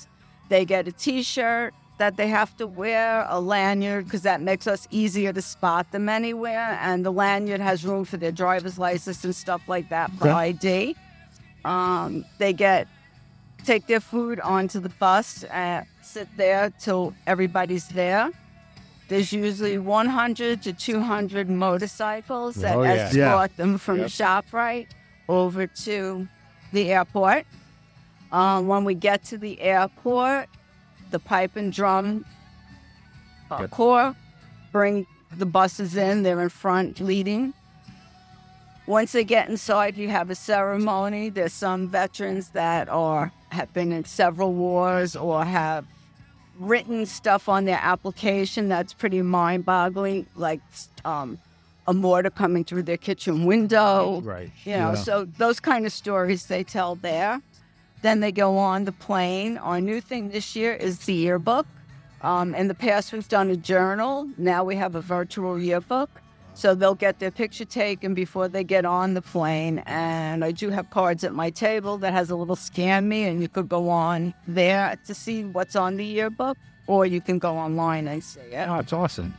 They 0.49 0.65
get 0.65 0.87
a 0.89 0.93
T-shirt 0.93 1.75
that 1.99 2.17
they 2.17 2.27
have 2.29 2.57
to 2.57 2.67
wear, 2.67 3.25
a 3.29 3.41
lanyard 3.41 4.05
because 4.05 4.23
that 4.23 4.41
makes 4.41 4.67
us 4.67 4.87
easier 4.91 5.33
to 5.33 5.41
spot 5.41 5.91
them 5.93 6.09
anywhere, 6.09 6.79
and 6.83 7.05
the 7.05 7.13
lanyard 7.13 7.61
has 7.61 7.85
room 7.85 8.05
for 8.05 8.17
their 8.17 8.33
driver's 8.33 8.79
license 8.79 9.25
and 9.25 9.35
stuff 9.35 9.63
like 9.69 9.89
that 9.91 10.11
for 10.13 10.25
Okay. 10.29 10.33
ID. 10.33 10.97
Um, 11.65 12.25
they 12.39 12.53
get 12.53 12.89
take 13.65 13.87
their 13.87 14.01
food 14.01 14.39
onto 14.41 14.79
the 14.79 14.91
bus 14.91 15.45
and 15.45 15.87
sit 16.03 16.29
there 16.37 16.71
till 16.79 17.15
everybody's 17.27 17.89
there. 17.89 18.29
There's 19.09 19.33
usually 19.33 19.79
100 19.79 20.63
to 20.65 20.73
200 20.75 21.49
motorcycles 21.49 22.57
that 22.57 22.77
Oh, 22.77 22.83
yeah. 22.83 22.91
escort 23.09 23.15
Yeah. 23.17 23.47
them 23.57 23.79
from 23.79 24.01
Yep. 24.01 24.09
ShopRite 24.09 24.89
over 25.29 25.67
to 25.67 26.29
the 26.73 26.93
airport. 26.93 27.47
Um, 28.35 28.67
when 28.67 28.85
we 28.85 28.95
get 28.95 29.23
to 29.27 29.39
the 29.39 29.61
airport, 29.61 30.49
the 31.13 31.21
pipe 31.21 31.55
and 31.55 31.73
drum 31.73 32.25
uh, 33.49 33.59
Good. 33.59 33.71
corps 33.71 34.17
bring 34.73 35.07
the 35.37 35.47
buses 35.47 35.97
in. 35.97 36.25
They're 36.25 36.41
in 36.43 36.49
front 36.49 36.99
leading. 37.01 37.55
Once 38.87 39.13
they 39.13 39.23
get 39.23 39.49
inside, 39.49 39.97
you 39.97 40.09
have 40.09 40.31
a 40.31 40.35
ceremony. 40.35 41.29
There's 41.29 41.53
some 41.53 41.89
veterans 41.89 42.49
that 42.51 42.89
are 42.89 43.31
have 43.51 43.73
been 43.73 43.93
in 43.93 44.05
several 44.05 44.53
wars 44.53 45.15
or 45.15 45.45
have 45.45 45.87
written 46.59 47.07
stuff 47.07 47.49
on 47.49 47.67
their 47.67 47.79
application 47.81 48.69
that's 48.69 48.93
pretty 48.93 49.23
mind-boggling, 49.23 50.27
like 50.35 50.61
um, 51.05 51.39
a 51.87 51.95
mortar 51.95 52.31
coming 52.31 52.65
through 52.65 52.83
their 52.83 52.97
kitchen 52.97 53.47
window. 53.47 54.21
Right. 54.23 54.51
You 54.65 54.73
know, 54.73 54.91
Yeah. 54.91 54.95
so 54.95 55.25
those 55.39 55.61
kind 55.61 55.87
of 55.87 55.93
stories 55.93 56.47
they 56.47 56.65
tell 56.65 56.97
there. 56.97 57.41
Then 58.05 58.21
they 58.21 58.33
go 58.33 58.59
on 58.59 58.85
the 58.85 58.93
plane. 58.93 59.57
Our 59.57 59.81
new 59.81 59.99
thing 59.99 60.29
this 60.29 60.55
year 60.55 60.75
is 60.75 61.07
the 61.07 61.15
yearbook. 61.15 61.67
Um, 62.21 62.55
in 62.55 62.69
the 62.69 62.75
past, 62.75 63.15
we've 63.15 63.27
done 63.29 63.49
a 63.49 63.57
journal. 63.57 64.29
Now 64.37 64.63
we 64.63 64.77
have 64.77 64.95
a 64.95 65.01
virtual 65.01 65.59
yearbook. 65.59 66.11
So 66.53 66.75
they'll 66.75 66.95
get 66.95 67.19
their 67.19 67.31
picture 67.31 67.65
taken 67.65 68.13
before 68.13 68.47
they 68.47 68.63
get 68.63 68.85
on 68.85 69.15
the 69.15 69.23
plane. 69.23 69.79
And 69.87 70.45
I 70.45 70.51
do 70.51 70.69
have 70.69 70.91
cards 70.91 71.25
at 71.25 71.33
my 71.33 71.49
table 71.49 71.97
that 71.97 72.13
has 72.13 72.29
a 72.29 72.37
little 72.37 72.57
scan 72.57 73.09
me, 73.09 73.25
and 73.25 73.41
you 73.41 73.49
could 73.49 73.71
go 73.71 73.89
on 73.89 74.35
there 74.47 74.99
to 75.07 75.15
see 75.15 75.45
what's 75.45 75.75
on 75.75 75.97
the 75.97 76.05
yearbook, 76.05 76.59
or 76.87 77.07
you 77.07 77.23
can 77.23 77.39
go 77.39 77.57
online 77.57 78.07
and 78.07 78.23
see 78.23 78.41
it. 78.41 78.69
Oh, 78.69 78.81
it's 78.81 78.93
awesome. 78.93 79.33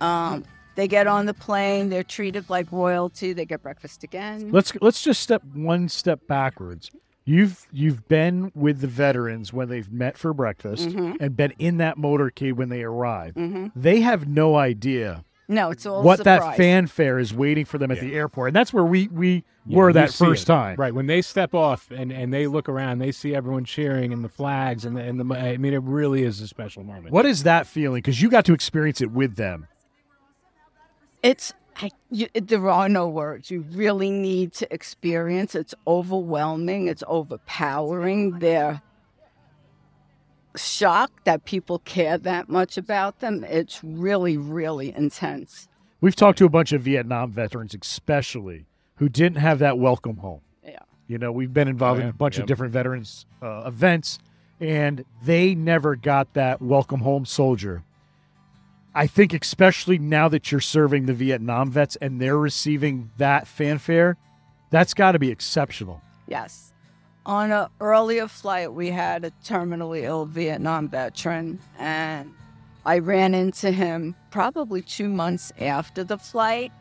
Um, 0.00 0.44
they 0.76 0.86
get 0.86 1.08
on 1.08 1.26
the 1.26 1.34
plane. 1.34 1.88
They're 1.88 2.04
treated 2.04 2.48
like 2.48 2.70
royalty. 2.70 3.32
They 3.32 3.44
get 3.44 3.60
breakfast 3.60 4.04
again. 4.04 4.52
Let's 4.52 4.72
let's 4.80 5.02
just 5.02 5.20
step 5.20 5.42
one 5.52 5.88
step 5.88 6.28
backwards. 6.28 6.92
You've 7.28 7.66
you've 7.70 8.08
been 8.08 8.50
with 8.54 8.80
the 8.80 8.86
veterans 8.86 9.52
when 9.52 9.68
they've 9.68 9.90
met 9.92 10.16
for 10.16 10.32
breakfast 10.32 10.88
Mm-hmm. 10.88 11.22
and 11.22 11.36
been 11.36 11.52
in 11.58 11.76
that 11.76 11.98
motorcade 11.98 12.54
when 12.54 12.70
they 12.70 12.82
arrive. 12.82 13.34
They 13.76 14.00
have 14.00 14.26
no 14.26 14.56
idea 14.56 15.24
No, 15.46 15.70
it's 15.70 15.84
all 15.84 16.02
what 16.02 16.24
that 16.24 16.56
fanfare 16.56 17.18
is 17.18 17.34
waiting 17.34 17.66
for 17.66 17.76
them 17.76 17.90
at 17.90 18.00
the 18.00 18.14
airport, 18.14 18.48
and 18.48 18.56
that's 18.56 18.72
where 18.72 18.84
we 18.84 19.08
we 19.08 19.44
Yeah, 19.66 19.76
were 19.76 19.92
that 19.92 20.12
first 20.14 20.44
it. 20.44 20.46
time. 20.46 20.76
Right. 20.78 20.94
When 20.94 21.06
they 21.06 21.20
step 21.20 21.52
off 21.54 21.90
and, 21.90 22.10
and 22.10 22.32
they 22.32 22.46
look 22.46 22.66
around, 22.66 22.98
they 23.00 23.12
see 23.12 23.34
everyone 23.34 23.64
cheering 23.66 24.12
and 24.14 24.24
the 24.24 24.28
flags 24.30 24.86
and 24.86 24.96
the, 24.96 25.02
and 25.02 25.20
the 25.20 25.34
I 25.36 25.58
mean, 25.58 25.74
it 25.74 25.82
really 25.82 26.22
is 26.22 26.40
a 26.40 26.48
special 26.48 26.82
moment. 26.82 27.10
What 27.12 27.26
is 27.26 27.42
that 27.42 27.66
feeling? 27.66 27.98
Because 27.98 28.22
you 28.22 28.30
got 28.30 28.46
to 28.46 28.54
experience 28.54 29.02
it 29.02 29.10
with 29.10 29.36
them. 29.36 29.66
It's 31.22 31.52
I, 31.80 31.90
you, 32.10 32.26
there 32.34 32.68
are 32.68 32.88
no 32.88 33.08
words. 33.08 33.50
You 33.50 33.60
really 33.70 34.10
need 34.10 34.52
to 34.54 34.72
experience. 34.74 35.54
It's 35.54 35.74
overwhelming. 35.86 36.88
It's 36.88 37.04
overpowering. 37.06 38.40
They're 38.40 38.82
shocked 40.56 41.24
that 41.24 41.44
people 41.44 41.78
care 41.80 42.18
that 42.18 42.48
much 42.48 42.76
about 42.78 43.20
them. 43.20 43.44
It's 43.44 43.82
really, 43.84 44.36
really 44.36 44.92
intense. 44.94 45.68
We've 46.00 46.16
talked 46.16 46.38
to 46.38 46.44
a 46.44 46.48
bunch 46.48 46.72
of 46.72 46.82
Vietnam 46.82 47.30
veterans, 47.32 47.74
especially 47.80 48.66
who 48.96 49.08
didn't 49.08 49.38
have 49.38 49.58
that 49.60 49.78
welcome 49.78 50.16
home. 50.16 50.40
Yeah. 50.64 50.78
You 51.06 51.18
know, 51.18 51.30
we've 51.30 51.52
been 51.52 51.68
involved 51.68 51.98
Oh, 51.98 52.02
yeah. 52.02 52.08
in 52.08 52.10
a 52.10 52.14
bunch 52.16 52.36
Yep. 52.36 52.42
of 52.44 52.48
different 52.48 52.72
veterans 52.72 53.26
uh, 53.40 53.62
events, 53.66 54.18
and 54.60 55.04
they 55.22 55.54
never 55.54 55.94
got 55.94 56.34
that 56.34 56.60
welcome 56.60 57.00
home 57.00 57.24
soldier. 57.24 57.84
I 58.98 59.06
think, 59.06 59.32
especially 59.32 59.96
now 59.96 60.28
that 60.28 60.50
you're 60.50 60.60
serving 60.60 61.06
the 61.06 61.14
Vietnam 61.14 61.70
vets 61.70 61.94
and 61.94 62.20
they're 62.20 62.36
receiving 62.36 63.12
that 63.16 63.46
fanfare, 63.46 64.16
that's 64.70 64.92
got 64.92 65.12
to 65.12 65.20
be 65.20 65.30
exceptional. 65.30 66.02
Yes. 66.26 66.72
On 67.24 67.52
an 67.52 67.68
earlier 67.80 68.26
flight, 68.26 68.72
we 68.72 68.90
had 68.90 69.24
a 69.24 69.30
terminally 69.44 70.02
ill 70.02 70.24
Vietnam 70.24 70.88
veteran, 70.88 71.60
and 71.78 72.34
I 72.84 72.98
ran 72.98 73.36
into 73.36 73.70
him 73.70 74.16
probably 74.32 74.82
two 74.82 75.08
months 75.08 75.52
after 75.60 76.02
the 76.02 76.18
flight, 76.18 76.72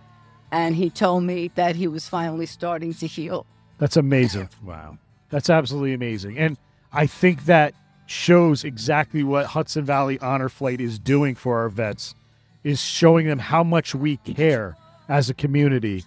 and 0.52 0.76
he 0.76 0.90
told 0.90 1.24
me 1.24 1.52
that 1.54 1.76
he 1.76 1.88
was 1.88 2.10
finally 2.10 2.48
starting 2.48 2.96
to 2.96 3.06
heal. 3.06 3.46
That's 3.78 3.96
amazing. 3.96 4.50
Wow. 4.64 4.98
That's 5.30 5.52
absolutely 5.52 5.94
amazing. 5.94 6.40
And 6.40 6.58
I 6.92 7.06
think 7.06 7.46
that 7.46 7.76
shows 8.08 8.64
exactly 8.64 9.24
what 9.24 9.48
Hudson 9.48 9.86
Valley 9.86 10.18
Honor 10.20 10.50
Flight 10.50 10.82
is 10.82 10.98
doing 10.98 11.36
for 11.36 11.60
our 11.60 11.70
vets, 11.70 12.16
is 12.64 12.82
showing 12.82 13.28
them 13.28 13.38
how 13.40 13.64
much 13.64 13.94
we 13.94 14.18
care 14.18 14.76
as 15.08 15.30
a 15.30 15.34
community. 15.34 16.04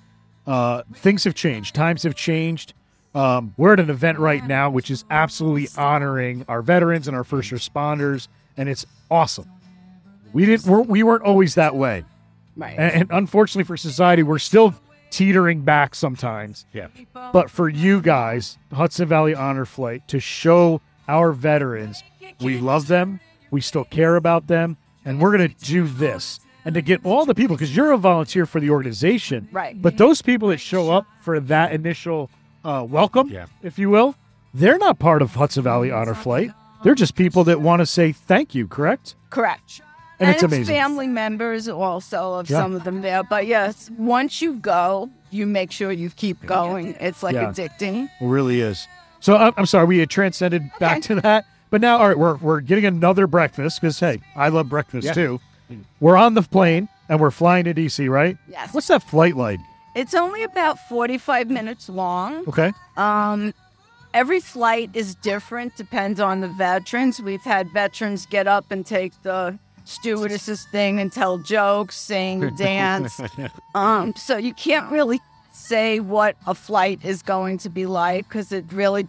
Uh, 0.47 0.83
things 0.95 1.25
have 1.25 1.35
changed. 1.35 1.75
Times 1.75 2.02
have 2.02 2.14
changed. 2.16 2.73
Um, 3.14 3.54
we're 3.57 3.73
at 3.75 3.80
an 3.80 3.90
event 3.90 4.19
right 4.19 4.45
now 4.47 4.71
which 4.71 4.90
is 4.90 5.04
absolutely 5.11 5.69
honoring 5.76 6.45
our 6.49 6.62
veterans 6.62 7.07
and 7.09 7.16
our 7.16 7.25
first 7.25 7.50
responders, 7.50 8.28
and 8.57 8.69
it's 8.69 8.87
awesome. 9.11 9.49
We 10.33 10.47
didn't. 10.47 10.66
We're, 10.66 10.83
we 10.83 11.02
weren't 11.02 11.25
always 11.25 11.57
that 11.57 11.75
way, 11.75 12.04
Right. 12.57 12.76
and, 12.78 12.92
and 13.02 13.11
unfortunately 13.12 13.64
for 13.64 13.76
society, 13.76 14.23
we're 14.23 14.38
still 14.38 14.75
teetering 15.11 15.62
back 15.62 15.97
sometimes. 15.97 16.66
Yeah. 16.73 16.87
But 17.12 17.50
for 17.50 17.69
you 17.69 18.00
guys, 18.00 18.59
Hudson 18.73 19.09
Valley 19.09 19.35
Honor 19.35 19.64
Flight, 19.64 20.07
to 20.09 20.21
show 20.21 20.80
our 21.10 21.32
veterans 21.32 22.02
we 22.40 22.58
love 22.58 22.86
them, 22.86 23.20
we 23.50 23.60
still 23.60 23.84
care 23.84 24.16
about 24.16 24.46
them, 24.46 24.76
and 25.04 25.20
we're 25.20 25.36
going 25.36 25.48
to 25.50 25.64
do 25.64 25.86
this. 25.86 26.40
And 26.64 26.74
to 26.74 26.80
get 26.82 27.00
all 27.04 27.26
the 27.26 27.34
people, 27.34 27.56
because 27.56 27.74
you're 27.76 27.92
a 27.92 27.98
volunteer 27.98 28.46
for 28.46 28.60
the 28.60 28.70
organization, 28.70 29.48
Right. 29.52 29.80
But 29.80 29.98
those 29.98 30.22
people 30.22 30.48
that 30.48 30.58
show 30.58 30.90
up 30.90 31.06
for 31.20 31.40
that 31.40 31.72
initial 31.72 32.30
uh, 32.64 32.86
welcome, 32.88 33.28
Yeah. 33.28 33.46
if 33.62 33.78
you 33.78 33.90
will, 33.90 34.14
they're 34.54 34.78
not 34.78 34.98
part 34.98 35.22
of 35.22 35.34
Hudson 35.34 35.62
Valley 35.64 35.90
Honor 35.90 36.14
Flight. 36.14 36.50
They're 36.82 36.94
just 36.94 37.14
people 37.14 37.44
that 37.44 37.60
want 37.60 37.80
to 37.80 37.86
say 37.86 38.12
thank 38.12 38.54
you, 38.54 38.66
correct? 38.68 39.14
Correct. 39.30 39.80
And 40.18 40.28
it's 40.30 40.42
amazing. 40.42 40.66
family 40.74 41.06
members 41.06 41.68
also 41.68 42.34
of 42.34 42.48
Yeah. 42.50 42.58
some 42.58 42.74
of 42.74 42.84
them 42.84 43.00
there. 43.00 43.22
But 43.22 43.46
yes, 43.46 43.90
once 43.98 44.42
you 44.42 44.54
go, 44.54 45.08
you 45.30 45.46
make 45.46 45.72
sure 45.72 45.90
you 45.92 46.10
keep 46.10 46.44
going. 46.44 46.94
It's 47.00 47.22
like 47.22 47.34
Yeah. 47.34 47.46
addicting. 47.50 48.04
It 48.04 48.10
really 48.26 48.60
is. 48.60 48.86
So 49.20 49.36
I'm, 49.36 49.52
I'm 49.56 49.66
sorry, 49.66 49.86
we 49.86 49.98
had 49.98 50.10
transcended 50.10 50.70
back 50.78 51.02
to 51.02 51.16
that. 51.16 51.44
But 51.70 51.80
now, 51.80 51.98
all 51.98 52.08
right, 52.08 52.18
we're, 52.18 52.36
we're 52.36 52.60
getting 52.60 52.84
another 52.84 53.26
breakfast 53.26 53.80
because, 53.80 54.00
hey, 54.00 54.20
I 54.34 54.48
love 54.48 54.68
breakfast 54.68 55.06
Yeah. 55.06 55.12
too. 55.12 55.40
We're 56.00 56.16
on 56.16 56.34
the 56.34 56.42
plane 56.42 56.88
and 57.08 57.20
we're 57.20 57.30
flying 57.30 57.64
to 57.66 57.74
DC, 57.74 58.10
right? 58.10 58.36
Yes. 58.48 58.74
What's 58.74 58.88
that 58.88 59.04
flight 59.04 59.36
like? 59.36 59.60
It's 59.94 60.14
only 60.14 60.42
about 60.42 60.78
45 60.88 61.48
minutes 61.48 61.88
long. 61.88 62.44
Okay. 62.48 62.72
Um, 62.96 63.54
every 64.14 64.40
flight 64.40 64.90
is 64.94 65.14
different, 65.16 65.76
depends 65.76 66.18
on 66.18 66.40
the 66.40 66.48
veterans. 66.48 67.20
We've 67.20 67.42
had 67.42 67.70
veterans 67.72 68.26
get 68.26 68.48
up 68.48 68.72
and 68.72 68.84
take 68.84 69.12
the 69.22 69.56
stewardess's 69.84 70.64
thing 70.66 70.98
and 71.00 71.12
tell 71.12 71.38
jokes, 71.38 71.96
sing, 71.96 72.50
dance. 72.56 73.20
um, 73.76 74.14
so 74.16 74.36
you 74.36 74.54
can't 74.54 74.90
really 74.90 75.20
say 75.70 76.00
what 76.00 76.36
a 76.46 76.54
flight 76.54 76.98
is 77.04 77.22
going 77.22 77.58
to 77.58 77.70
be 77.70 77.86
like 77.86 78.28
because 78.28 78.50
it 78.52 78.64
really 78.72 79.06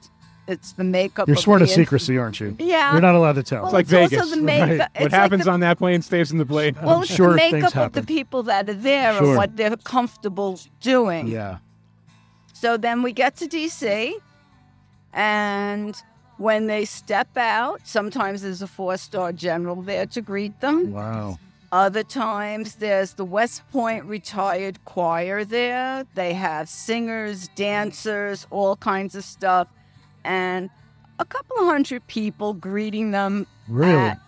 it's 0.47 0.73
the 0.73 0.83
makeup. 0.83 1.27
You're 1.27 1.37
of 1.37 1.43
sworn 1.43 1.59
to 1.61 1.67
secrecy, 1.67 2.17
aren't 2.17 2.39
you? 2.39 2.55
Yeah. 2.59 2.91
You're 2.93 3.01
not 3.01 3.15
allowed 3.15 3.35
to 3.35 3.43
tell. 3.43 3.63
Well, 3.63 3.71
like 3.71 3.85
it's 3.85 3.93
also 3.93 4.15
Vegas, 4.15 4.31
the 4.35 4.41
right. 4.43 4.71
It's 4.71 4.79
what 4.79 5.01
like 5.03 5.11
happens 5.11 5.45
the- 5.45 5.51
on 5.51 5.59
that 5.61 5.77
plane 5.77 6.01
stays 6.01 6.31
in 6.31 6.37
the 6.39 6.45
plane. 6.45 6.75
Well, 6.83 7.01
it's 7.01 7.13
sure 7.13 7.31
the 7.31 7.35
makeup 7.37 7.75
of 7.75 7.93
the 7.93 8.03
people 8.03 8.43
that 8.43 8.69
are 8.69 8.73
there 8.73 9.13
Sure. 9.13 9.27
and 9.29 9.37
what 9.37 9.55
they're 9.57 9.75
comfortable 9.77 10.59
doing. 10.81 11.27
yeah. 11.27 11.57
So 12.53 12.77
then 12.77 13.01
we 13.01 13.11
get 13.13 13.35
to 13.37 13.47
DC, 13.47 14.13
and 15.13 15.95
when 16.37 16.67
they 16.67 16.85
step 16.85 17.35
out, 17.37 17.81
sometimes 17.83 18.41
there's 18.43 18.61
a 18.61 18.67
four 18.67 18.97
star 18.97 19.31
general 19.31 19.81
there 19.81 20.05
to 20.07 20.21
greet 20.21 20.59
them. 20.59 20.91
Wow. 20.91 21.39
Other 21.71 22.03
times 22.03 22.75
there's 22.75 23.13
the 23.13 23.23
West 23.23 23.63
Point 23.71 24.03
retired 24.03 24.83
choir 24.83 25.45
there. 25.45 26.05
They 26.15 26.33
have 26.33 26.67
singers, 26.67 27.47
dancers, 27.55 28.45
all 28.49 28.75
kinds 28.75 29.15
of 29.15 29.23
stuff, 29.23 29.69
and 30.25 30.69
a 31.19 31.25
couple 31.25 31.57
of 31.59 31.67
hundred 31.67 32.05
people 32.07 32.53
greeting 32.53 33.11
them. 33.11 33.47
Really? 33.69 33.93
At, 33.93 34.19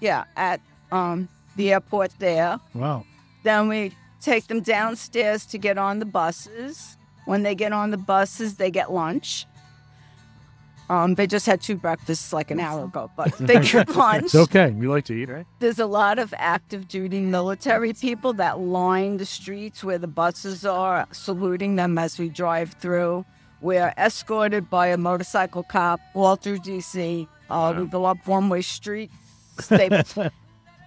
yeah, 0.00 0.24
at 0.36 0.60
um, 0.92 1.28
the 1.56 1.72
airport 1.72 2.12
there. 2.20 2.60
Wow. 2.74 3.04
Then 3.42 3.68
we 3.68 3.92
take 4.20 4.46
them 4.46 4.60
downstairs 4.60 5.46
to 5.46 5.58
get 5.58 5.76
on 5.76 5.98
the 5.98 6.06
buses. 6.06 6.96
When 7.24 7.42
they 7.42 7.56
get 7.56 7.72
on 7.72 7.90
the 7.90 7.96
buses, 7.96 8.56
they 8.56 8.70
get 8.70 8.92
lunch. 8.92 9.46
Um, 10.90 11.14
they 11.14 11.28
just 11.28 11.46
had 11.46 11.60
two 11.60 11.76
breakfasts 11.76 12.32
like 12.32 12.50
an 12.50 12.58
hour 12.58 12.84
ago, 12.86 13.08
but 13.16 13.32
they 13.38 13.60
get 13.60 13.88
lunch. 13.94 14.24
It's 14.24 14.34
okay. 14.34 14.72
We 14.72 14.88
like 14.88 15.04
to 15.04 15.14
eat, 15.14 15.28
right? 15.28 15.46
There's 15.60 15.78
a 15.78 15.86
lot 15.86 16.18
of 16.18 16.34
active 16.36 16.88
duty 16.88 17.20
military 17.20 17.92
people 17.92 18.32
that 18.34 18.58
line 18.58 19.18
the 19.18 19.24
streets 19.24 19.84
where 19.84 19.98
the 19.98 20.08
buses 20.08 20.66
are, 20.66 21.06
saluting 21.12 21.76
them 21.76 21.96
as 21.96 22.18
we 22.18 22.28
drive 22.28 22.72
through. 22.72 23.24
We're 23.60 23.94
escorted 23.98 24.68
by 24.68 24.88
a 24.88 24.96
motorcycle 24.96 25.62
cop 25.62 26.00
all 26.12 26.34
through 26.34 26.58
DC. 26.58 27.28
Uh, 27.48 27.74
We 27.78 27.86
go 27.86 28.04
up 28.04 28.26
one 28.26 28.48
way 28.48 28.62
streets. 28.62 29.14
They, 29.68 30.02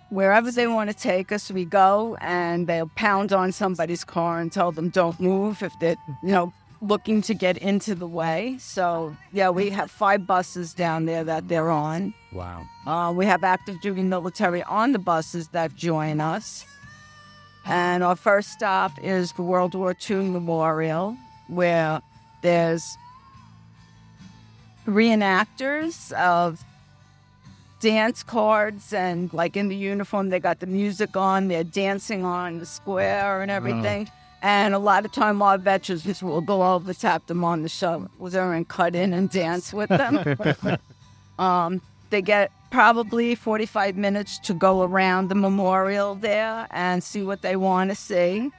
wherever 0.09 0.51
they 0.51 0.67
want 0.67 0.89
to 0.89 0.95
take 0.95 1.31
us, 1.31 1.49
we 1.49 1.63
go, 1.63 2.17
and 2.19 2.67
they'll 2.67 2.91
pound 2.97 3.31
on 3.31 3.53
somebody's 3.53 4.03
car 4.03 4.41
and 4.41 4.51
tell 4.51 4.73
them 4.73 4.89
don't 4.89 5.17
move 5.21 5.63
if 5.63 5.71
they, 5.79 5.95
you 6.23 6.31
know, 6.31 6.53
looking 6.83 7.21
to 7.23 7.33
get 7.33 7.57
into 7.57 7.95
the 7.95 8.07
way. 8.07 8.57
So, 8.59 9.15
yeah, 9.31 9.49
we 9.49 9.69
have 9.69 9.89
five 9.89 10.27
buses 10.27 10.73
down 10.73 11.05
there 11.05 11.23
that 11.23 11.47
they're 11.47 11.71
on. 11.71 12.13
Wow. 12.31 12.65
Uh, 12.85 13.13
we 13.15 13.25
have 13.25 13.43
active 13.43 13.79
duty 13.81 14.03
military 14.03 14.61
on 14.63 14.91
the 14.91 14.99
buses 14.99 15.47
that 15.49 15.75
join 15.75 16.19
us. 16.19 16.65
And 17.65 18.03
our 18.03 18.17
first 18.17 18.51
stop 18.51 18.91
is 19.01 19.31
the 19.33 19.43
World 19.43 19.73
War 19.73 19.95
II 20.09 20.29
Memorial, 20.29 21.15
where 21.47 22.01
there's 22.41 22.97
reenactors 24.85 26.11
of 26.13 26.61
dance 27.79 28.23
cards 28.23 28.93
and 28.93 29.33
like 29.33 29.57
in 29.57 29.67
the 29.67 29.75
uniform 29.75 30.29
they 30.29 30.39
got 30.39 30.61
the 30.61 30.65
music 30.65 31.17
on 31.17 31.49
they're 31.49 31.65
dancing 31.65 32.23
on 32.23 32.59
the 32.59 32.65
square 32.65 33.41
and 33.41 33.51
everything 33.51 34.09
and 34.43 34.75
a 34.75 34.79
lot 34.79 35.05
of 35.05 35.11
time 35.13 35.41
our 35.41 35.57
veterans 35.57 36.03
just 36.03 36.21
will 36.21 36.41
go 36.41 36.61
over 36.61 36.93
tap 36.93 37.25
them 37.27 37.43
on 37.43 37.63
the 37.63 37.69
shoulder 37.69 38.53
and 38.53 38.67
cut 38.67 38.93
in 38.93 39.13
and 39.13 39.29
dance 39.31 39.73
with 39.73 39.89
them. 39.89 40.37
Um, 41.39 41.81
they 42.11 42.21
get 42.21 42.51
probably 42.69 43.33
45 43.33 43.97
minutes 43.97 44.37
to 44.39 44.53
go 44.53 44.83
around 44.83 45.29
the 45.29 45.35
memorial 45.35 46.13
there 46.13 46.67
and 46.69 47.03
see 47.03 47.23
what 47.23 47.41
they 47.41 47.55
want 47.55 47.89
to 47.89 47.95
see. 47.95 48.51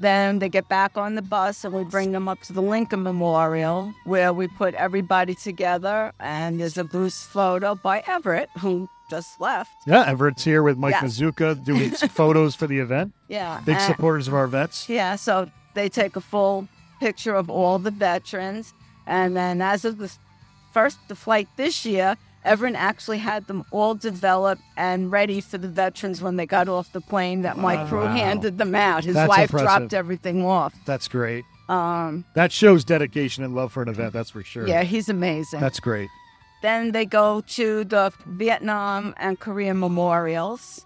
Then 0.00 0.38
they 0.38 0.50
get 0.50 0.68
back 0.68 0.98
on 0.98 1.14
the 1.14 1.22
bus 1.22 1.64
and 1.64 1.72
we 1.72 1.84
bring 1.84 2.12
them 2.12 2.28
up 2.28 2.42
to 2.42 2.52
the 2.52 2.60
Lincoln 2.60 3.02
Memorial 3.02 3.94
where 4.04 4.34
we 4.34 4.48
put 4.48 4.74
everybody 4.74 5.34
together. 5.34 6.12
And 6.20 6.60
there's 6.60 6.76
a 6.76 6.84
boost 6.84 7.28
photo 7.28 7.74
by 7.74 8.02
Everett 8.06 8.50
who 8.58 8.86
just 9.10 9.40
left. 9.40 9.70
Yeah, 9.86 10.04
Everett's 10.06 10.44
here 10.44 10.62
with 10.62 10.78
Mike 10.78 10.92
Yes. 10.92 11.18
Mazuka 11.18 11.62
doing 11.70 11.90
photos 11.90 12.54
for 12.54 12.66
the 12.66 12.78
event. 12.78 13.12
Yeah. 13.28 13.60
Big 13.66 13.78
supporters 13.80 14.28
of 14.28 14.34
our 14.34 14.46
vets. 14.46 14.88
Yeah, 14.88 15.16
so 15.16 15.50
they 15.74 15.88
take 15.88 16.16
a 16.16 16.20
full 16.20 16.68
picture 17.00 17.34
of 17.34 17.50
all 17.50 17.78
the 17.78 17.90
veterans. 17.90 18.72
And 19.06 19.36
then 19.36 19.60
as 19.60 19.84
of 19.84 19.98
the 19.98 20.10
first 20.72 20.98
the 21.08 21.14
flight 21.16 21.48
this 21.56 21.84
year, 21.84 22.16
Everett 22.44 22.74
actually 22.74 23.18
had 23.18 23.46
them 23.48 23.64
all 23.70 23.94
developed 23.94 24.62
and 24.76 25.10
ready 25.12 25.40
for 25.42 25.58
the 25.58 25.68
veterans 25.68 26.22
when 26.22 26.36
they 26.36 26.46
got 26.46 26.68
off 26.68 26.90
the 26.92 27.00
plane 27.02 27.42
that 27.42 27.58
my 27.58 27.86
crew 27.86 28.00
handed 28.00 28.56
them 28.56 28.74
out. 28.74 29.04
His 29.04 29.14
That's 29.14 29.28
wife 29.28 29.50
impressive. 29.50 29.66
dropped 29.66 29.94
everything 29.94 30.44
off. 30.44 30.72
That's 30.86 31.06
great. 31.08 31.44
Um, 31.68 32.24
That 32.34 32.50
shows 32.50 32.82
dedication 32.84 33.44
and 33.44 33.54
love 33.54 33.72
for 33.72 33.82
an 33.82 33.88
event. 33.88 34.12
That's 34.12 34.30
for 34.30 34.42
sure. 34.42 34.66
yeah, 34.66 34.82
he's 34.84 35.08
amazing. 35.08 35.60
That's 35.60 35.80
great. 35.80 36.08
Then 36.62 36.92
they 36.92 37.06
go 37.06 37.40
to 37.40 37.84
the 37.84 38.12
Vietnam 38.26 39.14
and 39.16 39.40
Korean 39.40 39.78
memorials. 39.78 40.84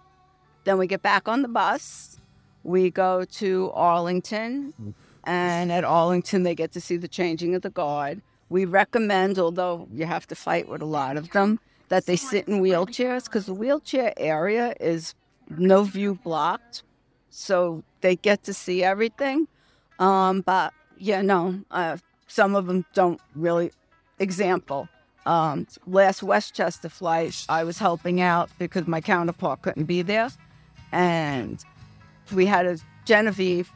Then 0.65 0.79
we 0.79 0.87
get 0.87 1.03
back 1.03 1.29
on 1.29 1.43
the 1.43 1.49
bus. 1.49 2.19
We 2.63 2.91
go 2.91 3.25
to 3.25 3.71
Arlington. 3.75 4.95
And 5.25 5.73
at 5.73 5.85
Arlington, 5.85 6.43
they 6.43 6.55
get 6.55 6.73
to 6.73 6.81
see 6.81 6.97
the 6.97 7.09
changing 7.09 7.55
of 7.55 7.63
the 7.63 7.71
guard. 7.71 8.23
We 8.51 8.67
recommend, 8.67 9.39
although 9.39 9.89
you 9.93 10.07
have 10.07 10.27
to 10.29 10.35
fight 10.35 10.69
with 10.69 10.83
a 10.83 10.87
lot 10.87 11.17
of 11.17 11.31
them, 11.31 11.59
that 11.89 12.07
they 12.07 12.17
sit 12.17 12.47
in 12.47 12.61
wheelchairs 12.61 13.25
because 13.25 13.47
the 13.47 13.55
wheelchair 13.55 14.13
area 14.17 14.75
is 14.81 15.15
no 15.49 15.83
view 15.83 16.19
blocked. 16.23 16.83
So 17.31 17.83
they 18.01 18.17
get 18.17 18.45
to 18.45 18.55
see 18.55 18.85
everything. 18.85 19.49
Um, 19.99 20.43
but 20.43 20.73
yeah, 20.99 21.23
no, 21.23 21.61
uh, 21.71 21.97
some 22.27 22.55
of 22.55 22.67
them 22.67 22.85
don't 22.95 23.21
really. 23.35 23.73
Example, 24.21 24.89
um, 25.27 25.67
last 25.87 26.23
Westchester 26.23 26.89
flight, 26.89 27.45
I 27.49 27.65
was 27.65 27.79
helping 27.79 28.21
out 28.21 28.51
because 28.59 28.87
my 28.87 29.01
counterpart 29.01 29.63
couldn't 29.63 29.85
be 29.85 30.03
there. 30.03 30.31
And 30.93 31.65
we 32.33 32.47
had 32.47 32.67
a 32.67 32.79
Genevieve, 33.05 33.71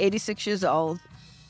86 0.00 0.46
years 0.46 0.64
old, 0.64 1.00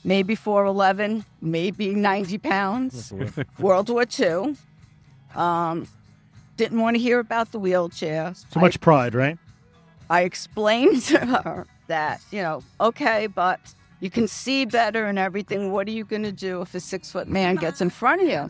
maybe 0.04 0.34
4'11, 0.36 1.24
maybe 1.40 1.94
90 1.94 2.38
pounds, 2.38 3.12
World 3.58 3.88
War 3.88 4.04
II. 4.18 4.56
Um, 5.34 5.86
didn't 6.56 6.80
want 6.80 6.96
to 6.96 7.02
hear 7.02 7.18
about 7.18 7.52
the 7.52 7.58
wheelchair. 7.58 8.34
So 8.50 8.60
much 8.60 8.80
pride, 8.80 9.14
right? 9.14 9.38
I 10.10 10.22
explained 10.22 11.02
to 11.06 11.18
her 11.18 11.66
that, 11.86 12.20
you 12.30 12.42
know, 12.42 12.62
okay, 12.80 13.26
but 13.26 13.60
you 14.00 14.10
can 14.10 14.28
see 14.28 14.64
better 14.64 15.06
and 15.06 15.18
everything. 15.18 15.72
What 15.72 15.88
are 15.88 15.92
you 15.92 16.04
going 16.04 16.24
to 16.24 16.32
do 16.32 16.60
if 16.62 16.74
a 16.74 16.80
six 16.80 17.10
foot 17.10 17.28
man 17.28 17.56
gets 17.56 17.80
in 17.80 17.90
front 17.90 18.22
of 18.22 18.28
you? 18.28 18.48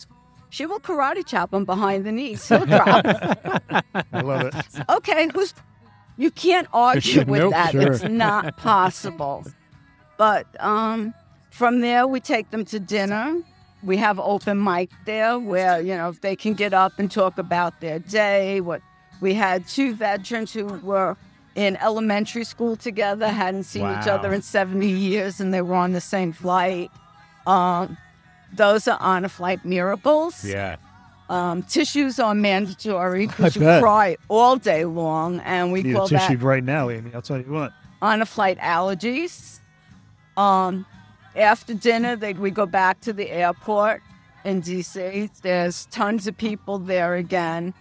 She 0.53 0.67
will 0.67 0.81
karate 0.81 1.25
chop 1.27 1.55
him 1.55 1.65
behind 1.65 2.05
the 2.05 2.13
knees. 2.13 2.47
He'll 2.47 2.67
drop. 2.67 3.07
I 4.13 4.21
love 4.21 4.43
it. 4.55 4.55
okay, 4.91 5.27
who's 5.35 5.55
you 6.19 6.31
can't 6.31 6.69
argue 6.75 7.25
with 7.27 7.41
Nope, 7.41 7.53
that. 7.53 7.73
sure. 7.73 7.93
It's 7.95 8.03
not 8.05 8.59
possible. 8.59 9.47
But 10.19 10.47
um, 10.63 11.15
from 11.51 11.81
there, 11.81 12.07
we 12.07 12.21
take 12.21 12.51
them 12.51 12.67
to 12.67 12.79
dinner. 12.79 13.41
We 13.83 13.97
have 13.97 14.21
open 14.21 14.63
mic 14.63 14.91
there 15.07 15.39
where 15.39 15.81
you 15.81 15.97
know 15.97 16.13
they 16.21 16.37
can 16.37 16.53
get 16.53 16.75
up 16.75 16.99
and 16.99 17.11
talk 17.11 17.39
about 17.39 17.81
their 17.81 17.99
day. 17.99 18.61
What 18.61 18.83
we 19.23 19.33
had 19.33 19.67
two 19.67 19.95
veterans 19.95 20.53
who 20.53 20.67
were 20.67 21.17
in 21.55 21.77
elementary 21.77 22.45
school 22.45 22.77
together, 22.77 23.29
hadn't 23.29 23.65
seen 23.65 23.87
each 23.99 24.07
other 24.07 24.35
in 24.35 24.43
seventy 24.43 24.91
years, 24.91 25.41
and 25.41 25.53
they 25.55 25.63
were 25.63 25.77
on 25.77 25.93
the 25.93 26.01
same 26.03 26.31
flight. 26.33 26.91
Um, 27.47 27.97
those 28.53 28.87
are 28.89 28.99
Honor 29.01 29.29
Flight 29.29 29.65
miracles. 29.65 30.45
Yeah. 30.45 30.77
Um, 31.29 31.63
tissues 31.63 32.19
are 32.19 32.35
mandatory 32.35 33.27
because 33.27 33.57
you 33.57 33.63
bet. 33.63 33.83
cry 33.83 34.17
all 34.29 34.57
day 34.57 34.85
long, 34.85 35.41
and 35.41 35.73
we 35.73 35.83
Need 35.83 35.95
call 35.95 36.05
a 36.05 36.09
tissue 36.09 36.37
that 36.37 36.45
right 36.45 36.63
now, 36.63 36.91
Amy. 36.91 37.11
I'll 37.15 37.23
tell 37.23 37.39
you 37.39 37.51
what. 37.51 37.73
Honor 38.03 38.27
Flight 38.27 38.59
allergies. 38.59 39.61
Um, 40.37 40.85
after 41.35 41.75
dinner, 41.75 42.17
they, 42.17 42.35
we 42.35 42.51
go 42.51 42.67
back 42.67 43.01
to 43.03 43.13
the 43.13 43.31
airport 43.31 44.03
in 44.45 44.61
DC. 44.61 45.31
There's 45.41 45.87
tons 45.87 46.27
of 46.27 46.37
people 46.37 46.79
there 46.79 47.15
again. 47.15 47.73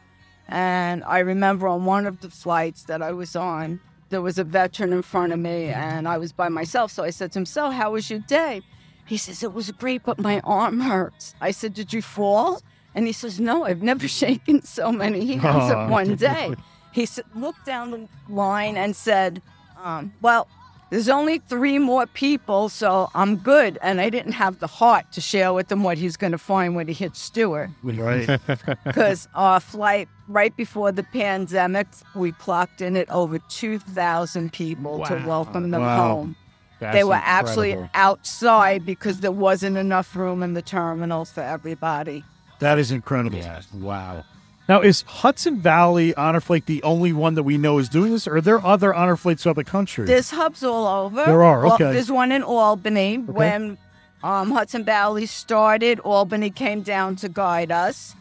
And 0.48 1.04
I 1.06 1.20
remember 1.20 1.68
on 1.68 1.86
one 1.86 2.06
of 2.06 2.22
the 2.22 2.30
flights 2.30 2.84
that 2.84 3.02
I 3.02 3.12
was 3.12 3.36
on, 3.36 3.80
there 4.10 4.22
was 4.22 4.38
a 4.38 4.44
veteran 4.44 4.92
in 4.92 5.02
front 5.02 5.32
of 5.32 5.40
me, 5.40 5.68
and 5.68 6.08
I 6.08 6.18
was 6.18 6.34
by 6.34 6.50
myself. 6.50 6.92
So 6.92 7.04
I 7.04 7.10
said 7.10 7.32
to 7.34 7.40
him, 7.40 7.46
So, 7.46 7.72
how 7.72 7.92
was 7.92 8.10
your 8.10 8.20
day? 8.20 8.62
He 9.12 9.18
says, 9.18 9.44
It 9.44 9.54
was 9.54 9.70
great, 9.72 10.04
but 10.06 10.20
my 10.20 10.40
arm 10.46 10.80
hurts. 10.80 11.36
I 11.42 11.52
said, 11.52 11.74
Did 11.74 11.92
you 11.92 12.02
fall? 12.02 12.62
And 12.96 13.06
he 13.08 13.12
says, 13.12 13.42
No, 13.42 13.66
I've 13.66 13.84
never 13.84 14.08
shaken 14.24 14.62
so 14.64 14.90
many 14.90 15.36
hands 15.36 15.70
Aw. 15.70 15.84
in 15.84 15.90
one 15.90 16.16
day. 16.30 16.56
He 16.94 17.06
said, 17.06 17.26
looked 17.36 17.66
down 17.66 17.92
the 17.92 18.08
line 18.30 18.78
and 18.78 18.96
said, 18.96 19.42
um, 19.84 20.14
Well, 20.22 20.48
there's 20.92 21.10
only 21.10 21.40
three 21.40 21.78
more 21.78 22.06
people, 22.08 22.70
so 22.70 23.10
I'm 23.14 23.36
good. 23.36 23.78
And 23.82 24.00
I 24.00 24.10
didn't 24.10 24.32
have 24.34 24.60
the 24.60 24.68
heart 24.68 25.12
to 25.12 25.20
share 25.20 25.52
with 25.52 25.70
him 25.70 25.84
what 25.84 25.98
he's 25.98 26.16
going 26.16 26.32
to 26.32 26.38
find 26.38 26.74
when 26.78 26.88
he 26.88 26.94
hits 26.94 27.20
Stewart. 27.20 27.70
Right. 27.84 28.40
Because 28.86 29.28
our 29.36 29.60
flight 29.60 30.08
right 30.30 30.56
before 30.56 30.94
the 30.94 31.04
pandemic, 31.04 31.88
we 32.16 32.32
clocked 32.32 32.80
in 32.80 32.96
at 32.96 33.10
over 33.10 33.40
2,000 33.40 34.54
people 34.54 35.04
to 35.06 35.16
welcome 35.28 35.72
them 35.72 35.82
Wow. 35.82 36.08
home. 36.16 36.36
That's 36.82 36.96
they 36.96 37.04
were 37.04 37.14
actually 37.24 37.72
incredible. 37.72 37.92
outside 37.94 38.86
because 38.86 39.20
there 39.20 39.32
wasn't 39.32 39.78
enough 39.78 40.16
room 40.16 40.42
in 40.42 40.56
the 40.56 40.64
terminals 40.64 41.32
for 41.32 41.42
everybody. 41.42 42.24
that 42.60 42.78
is 42.80 42.92
incredible. 42.92 43.38
Yeah. 43.38 43.62
Wow. 43.74 44.26
Now, 44.68 44.82
is 44.82 45.04
Hudson 45.04 45.60
Valley 45.62 46.14
Honor 46.16 46.40
Flight 46.42 46.66
the 46.66 46.82
only 46.84 47.14
one 47.14 47.36
that 47.36 47.44
we 47.44 47.58
know 47.58 47.78
is 47.78 47.88
doing 47.88 48.12
this, 48.14 48.28
or 48.28 48.38
are 48.38 48.42
there 48.42 48.66
other 48.66 48.94
honor 48.94 49.16
flights 49.16 49.44
throughout 49.44 49.58
the 49.58 49.64
country? 49.64 50.06
There's 50.06 50.32
hubs 50.32 50.64
all 50.64 50.88
over. 51.06 51.24
There 51.26 51.44
are, 51.44 51.62
Well, 51.64 51.74
okay. 51.76 51.92
there's 51.94 52.12
one 52.12 52.32
in 52.32 52.42
Albany. 52.42 53.18
When 53.18 53.78
um, 54.24 54.52
Hudson 54.52 54.84
Valley 54.84 55.26
started, 55.28 56.00
Albany 56.02 56.50
came 56.50 56.82
down 56.84 57.16
to 57.18 57.30
guide 57.30 57.72
us. 57.72 58.16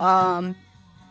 Um, 0.00 0.56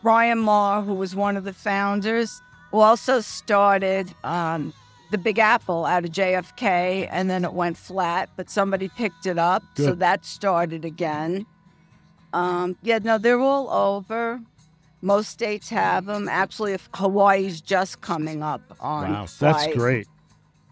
Brian 0.02 0.38
Marr, 0.38 0.82
who 0.82 0.94
was 0.94 1.16
one 1.16 1.36
of 1.36 1.44
the 1.44 1.52
founders, 1.52 2.40
also 2.72 3.20
started 3.20 4.12
um, 4.22 4.72
the 5.16 5.22
Big 5.22 5.38
Apple 5.38 5.86
out 5.86 6.04
of 6.04 6.10
JFK, 6.10 7.08
and 7.10 7.30
then 7.30 7.44
it 7.44 7.54
went 7.54 7.78
flat, 7.78 8.28
but 8.36 8.50
somebody 8.50 8.88
picked 8.88 9.24
it 9.24 9.38
up, 9.38 9.62
so 9.74 9.94
that 9.94 10.26
started 10.26 10.84
again. 10.84 11.46
Um, 12.34 12.76
yeah, 12.82 12.98
no, 13.02 13.16
they're 13.16 13.40
all 13.40 13.70
over. 13.70 14.40
Most 15.00 15.30
states 15.30 15.70
have 15.70 16.04
them. 16.04 16.28
Actually, 16.28 16.74
if 16.74 16.90
Hawaii's 16.94 17.62
just 17.62 18.02
coming 18.02 18.42
up 18.42 18.60
on 18.78 19.10
Wow, 19.10 19.26
That's 19.38 19.74
great. 19.74 20.06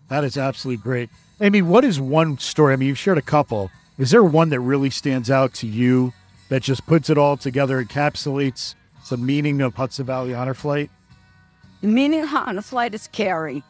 That 0.09 0.25
is 0.25 0.37
absolutely 0.37 0.83
great. 0.83 1.09
Amy, 1.41 1.63
what 1.63 1.85
is 1.85 1.99
one 1.99 2.39
story? 2.39 2.75
I 2.75 2.77
mean, 2.77 2.89
you've 2.89 2.99
shared 2.99 3.19
a 3.19 3.23
couple. 3.23 3.71
Is 3.97 4.11
there 4.11 4.23
one 4.23 4.51
that 4.51 4.61
really 4.61 4.91
stands 4.91 5.31
out 5.31 5.55
to 5.55 5.67
you 5.67 6.13
that 6.51 6.63
just 6.63 6.87
puts 6.87 7.09
it 7.09 7.17
all 7.17 7.39
together, 7.39 7.83
encapsulates 7.83 8.75
the 9.09 9.17
meaning 9.17 9.63
of 9.63 9.75
Hudson 9.75 10.05
Valley 10.05 10.35
Honor 10.35 10.55
Flight? 10.55 10.91
The 11.81 11.89
meaning 11.89 12.25
Honor 12.25 12.61
Flight 12.61 12.95
is 12.95 13.09
carry. 13.09 13.63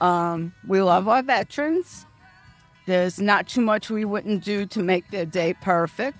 Um, 0.00 0.52
we 0.66 0.80
love 0.80 1.08
our 1.08 1.22
veterans. 1.22 2.06
There's 2.86 3.20
not 3.20 3.48
too 3.48 3.60
much 3.60 3.90
we 3.90 4.04
wouldn't 4.04 4.44
do 4.44 4.64
to 4.66 4.82
make 4.82 5.10
their 5.10 5.26
day 5.26 5.54
perfect. 5.60 6.16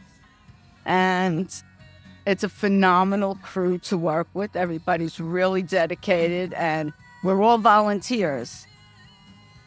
And 0.85 1.51
it's 2.27 2.45
a 2.45 2.49
phenomenal 2.49 3.37
crew 3.37 3.79
to 3.79 3.97
work 3.97 4.29
with. 4.35 4.55
Everybody's 4.55 5.19
really 5.19 5.62
dedicated, 5.62 6.53
and 6.55 6.93
we're 7.25 7.41
all 7.43 7.59
volunteers. 7.59 8.67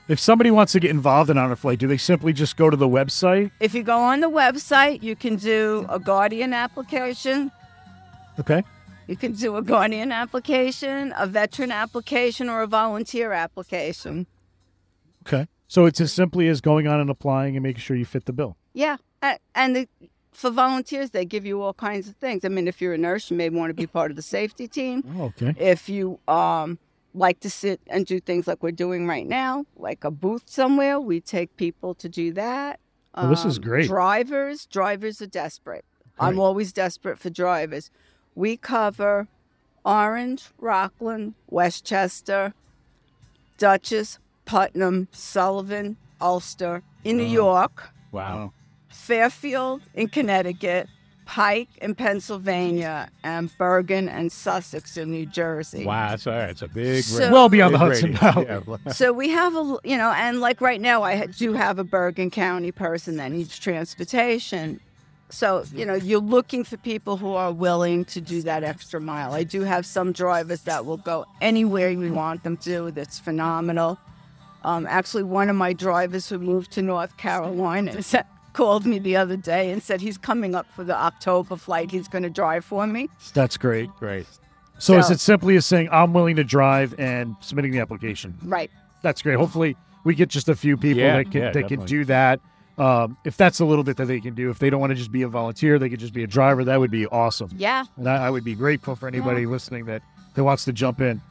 If 0.07 0.19
somebody 0.19 0.51
wants 0.51 0.73
to 0.73 0.79
get 0.79 0.91
involved 0.91 1.29
in 1.29 1.37
Honor 1.37 1.55
Flight, 1.55 1.79
do 1.79 1.87
they 1.87 1.97
simply 1.97 2.33
just 2.33 2.57
go 2.57 2.69
to 2.69 2.77
the 2.77 2.87
website? 2.87 3.49
If 3.59 3.73
you 3.73 3.81
go 3.81 3.97
on 3.97 4.19
the 4.19 4.29
website, 4.29 5.01
you 5.01 5.15
can 5.15 5.37
do 5.37 5.85
a 5.89 5.99
guardian 5.99 6.53
application. 6.53 7.51
Okay. 8.39 8.63
You 9.11 9.17
can 9.17 9.33
do 9.33 9.57
a 9.57 9.61
guardian 9.61 10.11
application, 10.11 11.13
a 11.17 11.27
veteran 11.27 11.69
application, 11.71 12.49
or 12.49 12.61
a 12.61 12.67
volunteer 12.67 13.33
application. 13.33 14.25
Okay. 15.27 15.47
So 15.67 15.85
it's 15.85 15.99
as 16.01 16.11
simply 16.13 16.47
as 16.47 16.61
going 16.61 16.87
on 16.87 16.99
and 16.99 17.09
applying 17.09 17.55
and 17.57 17.63
making 17.63 17.81
sure 17.81 17.97
you 17.97 18.05
fit 18.05 18.25
the 18.25 18.33
bill. 18.33 18.55
Yeah, 18.73 18.97
and 19.53 19.75
the, 19.75 19.87
for 20.31 20.49
volunteers, 20.49 21.11
they 21.11 21.25
give 21.25 21.45
you 21.45 21.61
all 21.61 21.73
kinds 21.73 22.07
of 22.07 22.15
things. 22.15 22.45
I 22.45 22.47
mean, 22.47 22.67
if 22.69 22.81
you're 22.81 22.93
a 22.93 22.97
nurse, 22.97 23.29
you 23.29 23.35
may 23.37 23.49
want 23.49 23.69
to 23.69 23.73
be 23.73 23.85
part 23.85 24.11
of 24.11 24.15
the 24.15 24.21
safety 24.21 24.67
team. 24.67 25.03
Oh, 25.17 25.25
okay. 25.25 25.53
If 25.57 25.89
you 25.89 26.19
um 26.27 26.79
like 27.13 27.41
to 27.41 27.49
sit 27.49 27.81
and 27.87 28.05
do 28.05 28.21
things 28.21 28.47
like 28.47 28.63
we're 28.63 28.71
doing 28.71 29.05
right 29.07 29.27
now, 29.27 29.65
like 29.75 30.05
a 30.05 30.11
booth 30.11 30.43
somewhere, 30.45 30.97
we 31.01 31.19
take 31.19 31.57
people 31.57 31.93
to 31.95 32.07
do 32.07 32.31
that. 32.33 32.79
Well, 33.15 33.29
this 33.29 33.43
is 33.43 33.57
Um, 33.57 33.63
great. 33.63 33.87
Drivers, 33.87 34.65
drivers 34.65 35.21
are 35.21 35.27
desperate. 35.27 35.83
I'm 36.17 36.39
always 36.39 36.71
desperate 36.71 37.19
for 37.19 37.29
drivers. 37.29 37.91
We 38.35 38.57
cover 38.57 39.27
Orange, 39.85 40.45
Rockland, 40.59 41.33
Westchester, 41.49 42.53
Dutchess, 43.57 44.19
Putnam, 44.45 45.07
Sullivan, 45.11 45.97
Ulster 46.19 46.83
in 47.03 47.17
New 47.17 47.23
York. 47.23 47.89
Wow. 48.11 48.53
Fairfield 48.89 49.81
in 49.93 50.07
Connecticut, 50.09 50.87
Pike 51.25 51.69
in 51.81 51.95
Pennsylvania, 51.95 53.09
and 53.23 53.55
Bergen 53.57 54.09
and 54.09 54.31
Sussex 54.31 54.97
in 54.97 55.11
New 55.11 55.25
Jersey. 55.25 55.85
Wow. 55.85 56.09
That's 56.09 56.27
all 56.27 56.33
right. 56.33 56.49
It's 56.49 56.61
a 56.61 56.67
big, 56.67 57.03
So- 57.03 57.25
ra- 57.27 57.31
Well 57.31 57.49
beyond 57.49 57.73
the 57.73 57.79
Hudson 57.79 58.11
radius. 58.13 58.19
Valley. 58.21 58.79
Yeah. 58.85 58.91
So 58.93 59.13
we 59.13 59.29
have 59.29 59.55
a, 59.55 59.77
you 59.83 59.97
know, 59.97 60.11
and 60.11 60.39
like 60.41 60.59
right 60.61 60.81
now, 60.81 61.03
I 61.03 61.25
do 61.27 61.53
have 61.53 61.79
a 61.79 61.83
Bergen 61.83 62.29
County 62.31 62.71
person 62.71 63.17
that 63.17 63.31
needs 63.31 63.57
transportation. 63.57 64.79
So, 65.31 65.63
you 65.73 65.85
know, 65.85 65.95
you're 65.95 66.19
looking 66.19 66.63
for 66.63 66.77
people 66.77 67.17
who 67.17 67.33
are 67.33 67.51
willing 67.51 68.05
to 68.05 68.21
do 68.21 68.41
that 68.43 68.63
extra 68.63 68.99
mile. 68.99 69.33
I 69.33 69.43
do 69.43 69.61
have 69.61 69.85
some 69.85 70.11
drivers 70.11 70.61
that 70.61 70.85
will 70.85 70.97
go 70.97 71.25
anywhere 71.39 71.97
we 71.97 72.11
want 72.11 72.43
them 72.43 72.57
to. 72.57 72.91
That's 72.91 73.19
phenomenal. 73.19 73.97
Um, 74.63 74.85
actually, 74.87 75.23
one 75.23 75.49
of 75.49 75.55
my 75.55 75.73
drivers 75.73 76.29
who 76.29 76.37
moved 76.37 76.71
to 76.73 76.81
North 76.81 77.17
Carolina 77.17 78.01
said, 78.03 78.25
called 78.53 78.85
me 78.85 78.99
the 78.99 79.15
other 79.15 79.37
day 79.37 79.71
and 79.71 79.81
said 79.81 80.01
he's 80.01 80.17
coming 80.17 80.53
up 80.55 80.67
for 80.75 80.83
the 80.83 80.95
October 80.95 81.55
flight. 81.55 81.89
He's 81.91 82.07
going 82.07 82.23
to 82.23 82.29
drive 82.29 82.65
for 82.65 82.85
me. 82.85 83.09
That's 83.33 83.57
great. 83.57 83.89
Great. 83.97 84.27
So, 84.77 84.97
is 84.97 85.11
it 85.11 85.19
simply 85.19 85.55
as 85.57 85.65
saying 85.65 85.89
I'm 85.91 86.11
willing 86.11 86.35
to 86.37 86.43
drive 86.43 86.95
and 86.97 87.35
submitting 87.39 87.71
the 87.71 87.79
application? 87.79 88.37
Right. 88.43 88.71
That's 89.03 89.21
great. 89.21 89.37
Hopefully, 89.37 89.77
we 90.03 90.15
get 90.15 90.29
just 90.29 90.49
a 90.49 90.55
few 90.55 90.75
people 90.75 91.03
Yeah, 91.03 91.17
that 91.17 91.31
can 91.31 91.41
yeah, 91.41 91.51
that 91.51 91.67
can 91.67 91.85
do 91.85 92.03
that. 92.05 92.39
Um, 92.77 93.17
if 93.25 93.37
that's 93.37 93.59
a 93.59 93.65
little 93.65 93.83
bit 93.83 93.97
that 93.97 94.05
they 94.05 94.19
can 94.19 94.33
do, 94.33 94.49
if 94.49 94.59
they 94.59 94.69
don't 94.69 94.79
want 94.79 94.91
to 94.91 94.95
just 94.95 95.11
be 95.11 95.21
a 95.21 95.27
volunteer, 95.27 95.77
they 95.77 95.89
could 95.89 95.99
just 95.99 96.13
be 96.13 96.23
a 96.23 96.27
driver. 96.27 96.63
That 96.63 96.79
would 96.79 96.91
be 96.91 97.05
awesome. 97.07 97.49
Yeah. 97.55 97.85
And 97.97 98.09
I, 98.09 98.27
I 98.27 98.29
would 98.29 98.43
be 98.43 98.55
grateful 98.55 98.95
for 98.95 99.07
anybody 99.07 99.45
listening 99.45 99.85
that 99.85 100.01
that 100.35 100.43
wants 100.43 100.65
to 100.65 100.73
jump 100.73 101.01
in. 101.01 101.21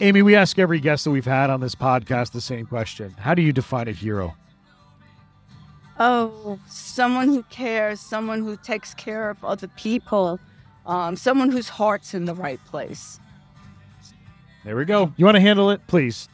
Amy, 0.00 0.20
we 0.20 0.36
ask 0.36 0.58
every 0.58 0.78
guest 0.78 1.04
that 1.04 1.10
we've 1.10 1.24
had 1.24 1.48
on 1.48 1.60
this 1.60 1.74
podcast 1.74 2.32
the 2.32 2.40
same 2.40 2.66
question: 2.66 3.14
How 3.18 3.34
do 3.34 3.42
you 3.42 3.52
define 3.52 3.88
a 3.88 3.92
hero? 3.92 4.36
Oh, 5.98 6.58
someone 6.68 7.28
who 7.28 7.42
cares, 7.44 8.00
someone 8.00 8.42
who 8.42 8.56
takes 8.58 8.92
care 8.92 9.30
of 9.30 9.42
other 9.42 9.68
people, 9.68 10.38
um, 10.84 11.16
someone 11.16 11.50
whose 11.50 11.70
heart's 11.70 12.12
in 12.12 12.26
the 12.26 12.34
right 12.34 12.62
place. 12.66 13.18
There 14.64 14.76
we 14.76 14.84
go. 14.84 15.12
You 15.16 15.24
want 15.24 15.36
to 15.36 15.40
handle 15.40 15.70
it, 15.70 15.86
please? 15.86 16.28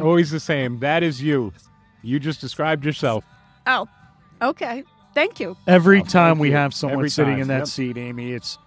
Always 0.00 0.30
the 0.30 0.40
same. 0.40 0.80
That 0.80 1.02
is 1.02 1.22
you. 1.22 1.52
You 2.02 2.18
just 2.18 2.40
described 2.40 2.84
yourself. 2.84 3.24
Oh, 3.66 3.86
okay. 4.42 4.84
Thank 5.14 5.40
you. 5.40 5.56
Every 5.66 6.00
Oh, 6.00 6.04
time 6.04 6.38
we 6.38 6.48
you. 6.50 6.56
have 6.56 6.72
someone 6.72 7.00
Every 7.00 7.10
sitting 7.10 7.34
time, 7.34 7.42
in 7.42 7.48
that 7.48 7.58
yep. 7.58 7.66
seat, 7.66 7.98
Amy, 7.98 8.32
it's 8.32 8.58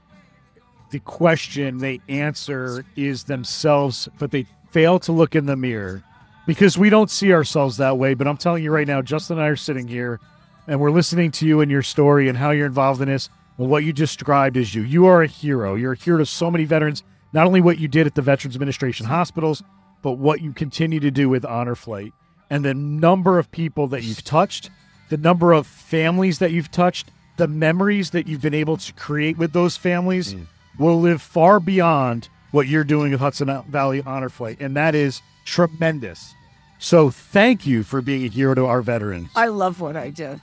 the 0.92 1.00
question 1.00 1.80
they 1.80 2.02
answer 2.10 2.86
is 2.96 3.24
themselves, 3.24 4.08
but 4.20 4.32
they 4.32 4.46
fail 4.72 5.00
to 5.00 5.12
look 5.12 5.36
in 5.36 5.46
the 5.46 5.56
mirror 5.56 6.04
because 6.46 6.78
we 6.78 6.90
don't 6.90 7.10
see 7.10 7.34
ourselves 7.34 7.78
that 7.78 7.98
way. 7.98 8.14
But 8.14 8.28
I'm 8.28 8.38
telling 8.38 8.64
you 8.64 8.72
right 8.72 8.88
now, 8.88 9.02
Justin 9.02 9.38
and 9.38 9.46
I 9.46 9.50
are 9.50 9.56
sitting 9.56 9.88
here 9.88 10.20
and 10.68 10.80
we're 10.80 10.92
listening 10.92 11.32
to 11.32 11.48
you 11.48 11.62
and 11.62 11.72
your 11.72 11.82
story 11.82 12.28
and 12.30 12.38
how 12.38 12.52
you're 12.52 12.68
involved 12.68 13.02
in 13.02 13.08
this. 13.08 13.30
And 13.58 13.70
what 13.70 13.84
you 13.84 13.94
described 13.94 14.58
is 14.58 14.74
you. 14.76 14.82
You 14.82 15.06
are 15.06 15.22
a 15.22 15.28
hero. 15.28 15.76
You're 15.76 15.94
a 15.94 15.98
hero 15.98 16.18
to 16.18 16.26
so 16.26 16.50
many 16.52 16.66
veterans, 16.66 17.04
not 17.32 17.46
only 17.48 17.62
what 17.62 17.78
you 17.80 17.88
did 17.88 18.08
at 18.08 18.16
the 18.16 18.22
Veterans 18.22 18.56
Administration 18.56 19.06
hospitals, 19.06 19.64
but 20.02 20.14
what 20.14 20.42
you 20.42 20.52
continue 20.54 21.00
to 21.00 21.12
do 21.12 21.30
with 21.30 21.46
Honor 21.46 21.76
Flight 21.76 22.14
and 22.54 22.64
the 22.64 22.76
number 22.76 23.40
of 23.40 23.50
people 23.50 23.88
that 23.88 24.04
you've 24.04 24.24
touched, 24.24 24.70
the 25.10 25.18
number 25.18 25.54
of 25.54 25.66
families 25.66 26.38
that 26.38 26.52
you've 26.52 26.70
touched, 26.70 27.10
the 27.38 27.48
memories 27.48 28.12
that 28.12 28.28
you've 28.28 28.44
been 28.44 28.54
able 28.54 28.78
to 28.78 28.94
create 28.94 29.40
with 29.40 29.54
those 29.54 29.76
families 29.76 30.36
mm. 30.36 30.46
will 30.78 31.02
live 31.02 31.20
far 31.20 31.60
beyond 31.60 32.30
what 32.52 32.68
you're 32.68 32.84
doing 32.84 33.12
with 33.12 33.20
Hudson 33.20 33.64
Valley 33.70 34.04
Honor 34.06 34.30
Flight. 34.30 34.58
And 34.60 34.76
that 34.76 34.94
is 34.94 35.24
tremendous. 35.46 36.36
So 36.78 37.10
thank 37.10 37.66
you 37.66 37.82
for 37.82 38.04
being 38.04 38.24
a 38.24 38.28
hero 38.28 38.54
to 38.54 38.68
our 38.68 38.84
veterans. 38.84 39.30
I 39.36 39.48
love 39.48 39.82
what 39.82 39.98
I 39.98 40.12
do. 40.12 40.40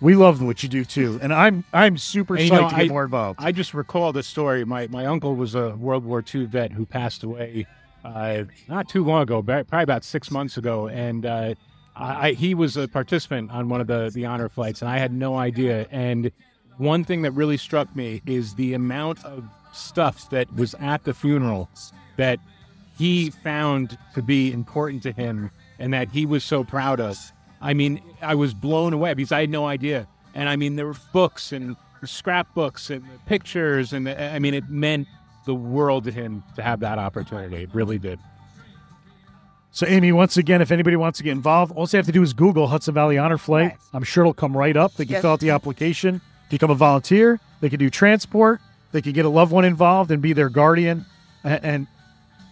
We 0.00 0.16
love 0.16 0.42
what 0.42 0.64
you 0.64 0.68
do 0.68 0.84
too. 0.84 1.20
And 1.22 1.32
I'm 1.32 1.62
I'm 1.72 1.96
super 1.96 2.34
And, 2.34 2.50
psyched 2.50 2.54
you 2.56 2.60
know, 2.60 2.68
to 2.70 2.74
get 2.74 2.84
I- 2.86 2.88
more 2.88 3.04
involved. 3.04 3.38
I 3.40 3.52
just 3.52 3.72
recall 3.72 4.12
the 4.12 4.24
story. 4.24 4.64
My 4.64 4.88
my 4.88 5.06
uncle 5.06 5.36
was 5.36 5.54
a 5.54 5.76
World 5.76 6.04
War 6.04 6.24
II 6.34 6.46
vet 6.46 6.72
who 6.72 6.84
passed 6.84 7.22
away 7.22 7.68
uh, 8.04 8.44
not 8.68 8.88
too 8.88 9.04
long 9.04 9.22
ago, 9.22 9.42
probably 9.42 9.82
about 9.82 10.04
six 10.04 10.30
months 10.30 10.56
ago, 10.56 10.88
and 10.88 11.24
uh, 11.26 11.54
I, 11.94 12.32
he 12.32 12.54
was 12.54 12.76
a 12.76 12.88
participant 12.88 13.50
on 13.50 13.68
one 13.68 13.80
of 13.80 13.86
the 13.86 14.10
the 14.12 14.26
honor 14.26 14.48
flights, 14.48 14.82
and 14.82 14.90
I 14.90 14.98
had 14.98 15.12
no 15.12 15.36
idea. 15.36 15.86
And 15.90 16.30
one 16.78 17.04
thing 17.04 17.22
that 17.22 17.32
really 17.32 17.56
struck 17.56 17.94
me 17.94 18.22
is 18.26 18.54
the 18.54 18.74
amount 18.74 19.24
of 19.24 19.44
stuff 19.72 20.28
that 20.30 20.52
was 20.54 20.74
at 20.74 21.04
the 21.04 21.14
funeral 21.14 21.68
that 22.16 22.38
he 22.98 23.30
found 23.30 23.96
to 24.14 24.22
be 24.22 24.52
important 24.52 25.02
to 25.04 25.12
him, 25.12 25.50
and 25.78 25.92
that 25.92 26.10
he 26.10 26.26
was 26.26 26.44
so 26.44 26.64
proud 26.64 27.00
of. 27.00 27.18
I 27.60 27.74
mean, 27.74 28.02
I 28.20 28.34
was 28.34 28.54
blown 28.54 28.92
away 28.92 29.14
because 29.14 29.32
I 29.32 29.40
had 29.40 29.50
no 29.50 29.66
idea. 29.66 30.08
And 30.34 30.48
I 30.48 30.56
mean, 30.56 30.76
there 30.76 30.86
were 30.86 30.96
books 31.12 31.52
and 31.52 31.76
scrapbooks 32.04 32.90
and 32.90 33.04
pictures, 33.26 33.92
and 33.92 34.08
I 34.08 34.38
mean, 34.38 34.54
it 34.54 34.68
meant 34.68 35.06
the 35.44 35.54
world 35.54 36.04
to 36.04 36.10
him 36.12 36.42
to 36.56 36.62
have 36.62 36.80
that 36.80 36.98
opportunity. 36.98 37.62
It 37.64 37.70
really 37.74 37.98
did. 37.98 38.18
So, 39.74 39.86
Amy, 39.86 40.12
once 40.12 40.36
again, 40.36 40.60
if 40.60 40.70
anybody 40.70 40.96
wants 40.96 41.16
to 41.18 41.24
get 41.24 41.32
involved, 41.32 41.72
all 41.72 41.86
they 41.86 41.96
have 41.96 42.04
to 42.06 42.12
do 42.12 42.22
is 42.22 42.34
Google 42.34 42.66
Hudson 42.66 42.92
Valley 42.92 43.16
Honor 43.16 43.38
Flight. 43.38 43.70
Right. 43.70 43.78
I'm 43.94 44.02
sure 44.02 44.22
it'll 44.24 44.34
come 44.34 44.54
right 44.56 44.76
up. 44.76 44.94
They 44.94 45.06
can 45.06 45.12
Yes. 45.14 45.22
fill 45.22 45.30
out 45.32 45.40
the 45.40 45.50
application, 45.50 46.20
become 46.50 46.70
a 46.70 46.74
volunteer. 46.74 47.40
They 47.60 47.70
can 47.70 47.78
do 47.78 47.88
transport. 47.88 48.60
They 48.92 49.00
can 49.00 49.12
get 49.12 49.24
a 49.24 49.30
loved 49.30 49.50
one 49.50 49.64
involved 49.64 50.10
and 50.10 50.20
be 50.20 50.34
their 50.34 50.50
guardian. 50.50 51.06
And, 51.42 51.64
and 51.64 51.86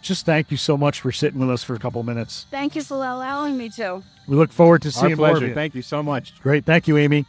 just 0.00 0.24
thank 0.24 0.50
you 0.50 0.56
so 0.56 0.78
much 0.78 1.00
for 1.00 1.12
sitting 1.12 1.38
with 1.40 1.50
us 1.50 1.62
for 1.62 1.74
a 1.74 1.78
couple 1.78 2.02
minutes. 2.02 2.46
Thank 2.50 2.74
you 2.74 2.82
for 2.82 2.94
allowing 2.94 3.58
me 3.58 3.68
to. 3.70 4.02
We 4.26 4.36
look 4.36 4.50
forward 4.50 4.80
to 4.82 4.88
Our 4.88 4.92
seeing 4.92 5.16
more 5.18 5.36
of 5.36 5.42
you. 5.42 5.52
Thank 5.52 5.74
you 5.74 5.82
so 5.82 6.02
much. 6.02 6.40
Great. 6.40 6.64
Thank 6.64 6.88
you, 6.88 6.96
Amy. 6.96 7.26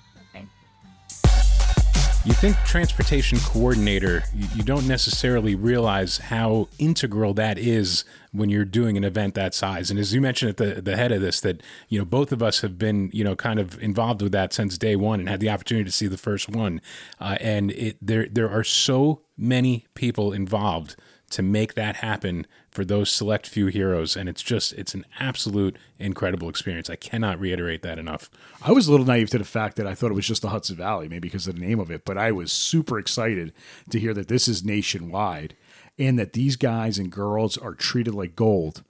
You 2.24 2.34
think 2.34 2.56
transportation 2.66 3.40
coordinator, 3.40 4.24
you, 4.54 4.62
don't 4.62 4.88
necessarily 4.88 5.56
realize 5.56 6.20
how 6.20 6.68
integral 6.78 7.34
that 7.34 7.58
is 7.58 8.06
when 8.32 8.48
you're 8.48 8.64
doing 8.64 8.96
an 8.96 9.04
event 9.04 9.34
that 9.34 9.56
size. 9.56 9.90
And 9.90 10.00
as 10.00 10.14
you 10.14 10.22
mentioned 10.22 10.52
at 10.52 10.58
the, 10.58 10.82
the 10.84 10.96
head 10.96 11.12
of 11.12 11.20
this, 11.20 11.42
that, 11.42 11.64
you 11.90 11.98
know, 11.98 12.06
both 12.06 12.32
of 12.32 12.44
us 12.44 12.62
have 12.62 12.78
been, 12.78 13.10
you 13.12 13.24
know, 13.24 13.36
kind 13.36 13.60
of 13.60 13.82
involved 13.82 14.22
with 14.22 14.34
that 14.34 14.54
since 14.54 14.78
day 14.78 14.96
one 14.96 15.20
and 15.20 15.30
had 15.30 15.40
the 15.40 15.50
opportunity 15.50 15.86
to 15.86 15.92
see 15.92 16.06
the 16.06 16.16
first 16.16 16.48
one. 16.48 16.80
Uh, 17.20 17.38
and 17.42 17.72
it, 17.72 17.98
there, 18.00 18.28
there 18.30 18.52
are 18.52 18.64
so 18.64 19.24
many 19.36 19.88
people 19.96 20.32
involved 20.32 20.96
to 21.32 21.42
make 21.42 21.74
that 21.74 21.98
happen 21.98 22.46
for 22.70 22.86
those 22.86 23.12
select 23.12 23.48
few 23.48 23.68
heroes. 23.68 24.16
And 24.16 24.30
it's 24.30 24.42
just, 24.42 24.74
it's 24.74 24.94
an 24.94 25.06
absolute 25.20 25.78
incredible 26.00 26.50
experience. 26.50 26.90
I 26.90 26.96
cannot 26.96 27.40
reiterate 27.40 27.82
that 27.82 28.00
enough. 28.00 28.30
I 28.62 28.72
was 28.72 28.88
a 28.88 28.92
little 28.92 29.06
naive 29.06 29.30
to 29.32 29.38
the 29.38 29.44
fact 29.44 29.76
that 29.78 29.88
I 29.88 29.96
thought 29.96 30.12
it 30.12 30.16
was 30.16 30.28
just 30.28 30.42
the 30.42 30.50
Hudson 30.50 30.76
Valley, 30.76 31.08
maybe 31.08 31.28
because 31.28 31.48
of 31.48 31.56
the 31.56 31.66
name 31.66 31.80
of 31.80 31.92
it, 31.92 32.06
but 32.06 32.18
I 32.18 32.32
was 32.32 32.52
super 32.52 33.00
excited 33.00 33.54
to 33.90 34.00
hear 34.00 34.14
that 34.14 34.28
this 34.28 34.48
is 34.48 34.64
nationwide 34.64 35.56
and 35.98 36.18
that 36.18 36.34
these 36.34 36.56
guys 36.56 36.98
and 36.98 37.12
girls 37.12 37.58
are 37.58 37.74
treated 37.74 38.14
like 38.14 38.36
gold 38.36 38.84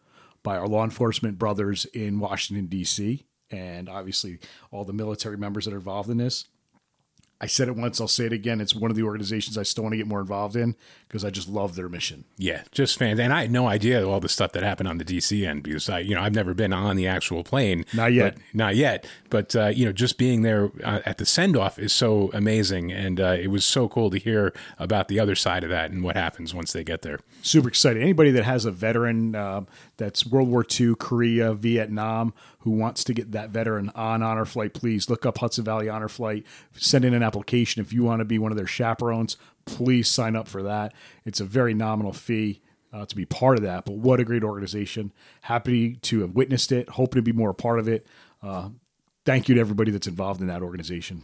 by 0.43 0.57
our 0.57 0.67
law 0.67 0.83
enforcement 0.83 1.37
brothers 1.37 1.85
in 1.85 2.19
Washington, 2.19 2.67
D.C., 2.67 3.25
and 3.49 3.89
obviously 3.89 4.39
all 4.71 4.85
the 4.85 4.93
military 4.93 5.37
members 5.37 5.65
that 5.65 5.73
are 5.73 5.77
involved 5.77 6.09
in 6.09 6.17
this. 6.17 6.45
I 7.41 7.47
said 7.47 7.67
it 7.67 7.75
once, 7.75 7.99
I'll 7.99 8.07
say 8.07 8.25
it 8.27 8.33
again. 8.33 8.61
It's 8.61 8.75
one 8.75 8.91
of 8.91 8.95
the 8.95 9.01
organizations 9.01 9.57
I 9.57 9.63
still 9.63 9.83
want 9.83 9.93
to 9.93 9.97
get 9.97 10.05
more 10.05 10.21
involved 10.21 10.55
in 10.55 10.75
because 11.07 11.25
I 11.25 11.31
just 11.31 11.49
love 11.49 11.75
their 11.75 11.89
mission. 11.89 12.23
Yeah, 12.37 12.61
just 12.71 12.99
fans. 12.99 13.19
And 13.19 13.33
I 13.33 13.41
had 13.41 13.51
no 13.51 13.67
idea 13.67 14.07
all 14.07 14.19
the 14.19 14.29
stuff 14.29 14.51
that 14.51 14.61
happened 14.61 14.87
on 14.87 14.99
the 14.99 15.03
DC 15.03 15.45
end 15.45 15.63
because 15.63 15.89
I, 15.89 15.99
you 15.99 16.13
know, 16.13 16.21
I've 16.21 16.35
never 16.35 16.53
been 16.53 16.71
on 16.71 16.95
the 16.95 17.07
actual 17.07 17.43
plane. 17.43 17.83
Not 17.93 18.13
yet. 18.13 18.37
Not 18.53 18.75
yet. 18.75 19.07
But, 19.31 19.55
uh, 19.55 19.67
you 19.67 19.85
know, 19.85 19.91
just 19.91 20.19
being 20.19 20.43
there 20.43 20.71
uh, 20.83 21.01
at 21.03 21.17
the 21.17 21.25
send 21.25 21.57
off 21.57 21.79
is 21.79 21.91
so 21.91 22.29
amazing. 22.33 22.91
And 22.91 23.19
uh, 23.19 23.35
it 23.39 23.47
was 23.47 23.65
so 23.65 23.89
cool 23.89 24.11
to 24.11 24.19
hear 24.19 24.53
about 24.77 25.07
the 25.07 25.19
other 25.19 25.35
side 25.35 25.63
of 25.63 25.71
that 25.71 25.89
and 25.89 26.03
what 26.03 26.15
happens 26.15 26.53
once 26.53 26.73
they 26.73 26.83
get 26.83 27.01
there. 27.01 27.19
Super 27.41 27.69
excited. 27.69 28.03
Anybody 28.03 28.29
that 28.31 28.43
has 28.43 28.65
a 28.65 28.71
veteran 28.71 29.33
uh, 29.35 29.61
that's 30.01 30.25
World 30.25 30.49
War 30.49 30.65
II, 30.67 30.95
Korea, 30.95 31.53
Vietnam, 31.53 32.33
who 32.61 32.71
wants 32.71 33.03
to 33.03 33.13
get 33.13 33.33
that 33.33 33.51
veteran 33.51 33.91
on 33.93 34.23
honor 34.23 34.45
flight, 34.45 34.73
please 34.73 35.11
look 35.11 35.27
up 35.27 35.37
Hudson 35.37 35.63
Valley 35.63 35.89
Honor 35.89 36.09
Flight. 36.09 36.43
Send 36.73 37.05
in 37.05 37.13
an 37.13 37.21
application 37.21 37.83
if 37.83 37.93
you 37.93 38.03
want 38.03 38.19
to 38.19 38.25
be 38.25 38.39
one 38.39 38.51
of 38.51 38.57
their 38.57 38.65
chaperones. 38.65 39.37
Please 39.65 40.09
sign 40.09 40.35
up 40.35 40.47
for 40.47 40.63
that. 40.63 40.91
It's 41.23 41.39
a 41.39 41.45
very 41.45 41.75
nominal 41.75 42.13
fee. 42.13 42.61
Uh, 42.93 43.05
to 43.05 43.15
be 43.15 43.25
part 43.25 43.57
of 43.57 43.63
that, 43.63 43.85
but 43.85 43.93
what 43.93 44.19
a 44.19 44.25
great 44.25 44.43
organization! 44.43 45.13
Happy 45.43 45.95
to 46.01 46.19
have 46.19 46.31
witnessed 46.31 46.73
it. 46.73 46.89
Hoping 46.89 47.19
to 47.19 47.21
be 47.21 47.31
more 47.31 47.51
a 47.51 47.53
part 47.53 47.79
of 47.79 47.87
it. 47.87 48.05
Uh, 48.43 48.67
thank 49.23 49.47
you 49.47 49.55
to 49.55 49.61
everybody 49.61 49.91
that's 49.91 50.07
involved 50.07 50.41
in 50.41 50.47
that 50.47 50.61
organization. 50.61 51.23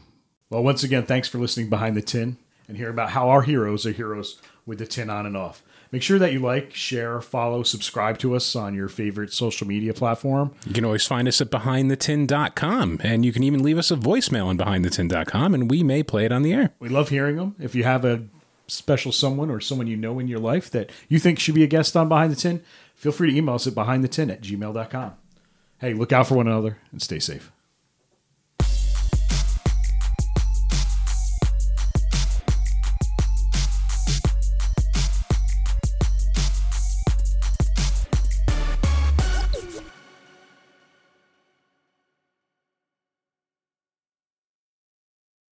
Well, 0.50 0.64
once 0.64 0.84
again, 0.84 1.04
thanks 1.04 1.28
for 1.28 1.40
listening 1.40 1.70
behind 1.70 1.98
the 1.98 2.02
tin 2.02 2.38
and 2.70 2.78
hear 2.78 2.90
about 2.90 3.10
how 3.10 3.28
our 3.28 3.42
heroes 3.42 3.86
are 3.86 3.92
heroes 3.92 4.42
with 4.66 4.80
the 4.80 4.88
tin 4.88 5.10
on 5.10 5.26
and 5.26 5.36
off. 5.36 5.62
Make 5.92 6.02
sure 6.02 6.20
that 6.20 6.34
you 6.34 6.40
like, 6.40 6.74
share, 6.74 7.22
follow, 7.22 7.64
subscribe 7.64 8.18
to 8.20 8.36
us 8.36 8.56
on 8.56 8.74
your 8.74 8.88
favorite 8.88 9.32
social 9.32 9.68
media 9.68 9.94
platform. 9.94 10.54
You 10.66 10.74
can 10.74 10.86
always 10.86 11.06
find 11.06 11.28
us 11.28 11.40
at 11.42 11.50
behindthetin.com 11.50 13.00
and 13.04 13.26
you 13.26 13.32
can 13.32 13.44
even 13.44 13.64
leave 13.64 13.78
us 13.78 13.92
a 13.92 13.96
voicemail 13.96 14.48
on 14.48 14.58
behindthetin.com 14.58 15.54
and 15.54 15.70
we 15.70 15.84
may 15.84 16.04
play 16.04 16.26
it 16.26 16.32
on 16.32 16.42
the 16.42 16.54
air. 16.54 16.74
We 16.80 16.90
love 16.90 17.10
hearing 17.10 17.38
them. 17.38 17.56
If 17.60 17.76
you 17.76 17.84
have 17.84 18.06
a 18.06 18.24
special 18.68 19.12
someone 19.12 19.50
or 19.50 19.62
someone 19.62 19.88
you 19.88 19.98
know 19.98 20.20
in 20.20 20.28
your 20.28 20.40
life 20.40 20.70
that 20.72 20.92
you 21.08 21.20
think 21.20 21.40
should 21.40 21.56
be 21.56 21.64
a 21.64 21.68
guest 21.68 21.96
on 21.96 22.10
Behind 22.10 22.32
the 22.32 22.36
Tin, 22.36 22.62
feel 22.96 23.12
free 23.12 23.32
to 23.32 23.38
email 23.38 23.56
us 23.56 23.68
at 23.68 23.74
behindthetin 23.74 24.32
at 24.32 24.42
gmail.com. 24.42 25.14
Hey, 25.80 25.94
look 25.94 26.12
out 26.12 26.28
for 26.28 26.36
one 26.36 26.48
another 26.48 26.78
and 26.92 27.02
stay 27.02 27.20
safe. 27.20 27.52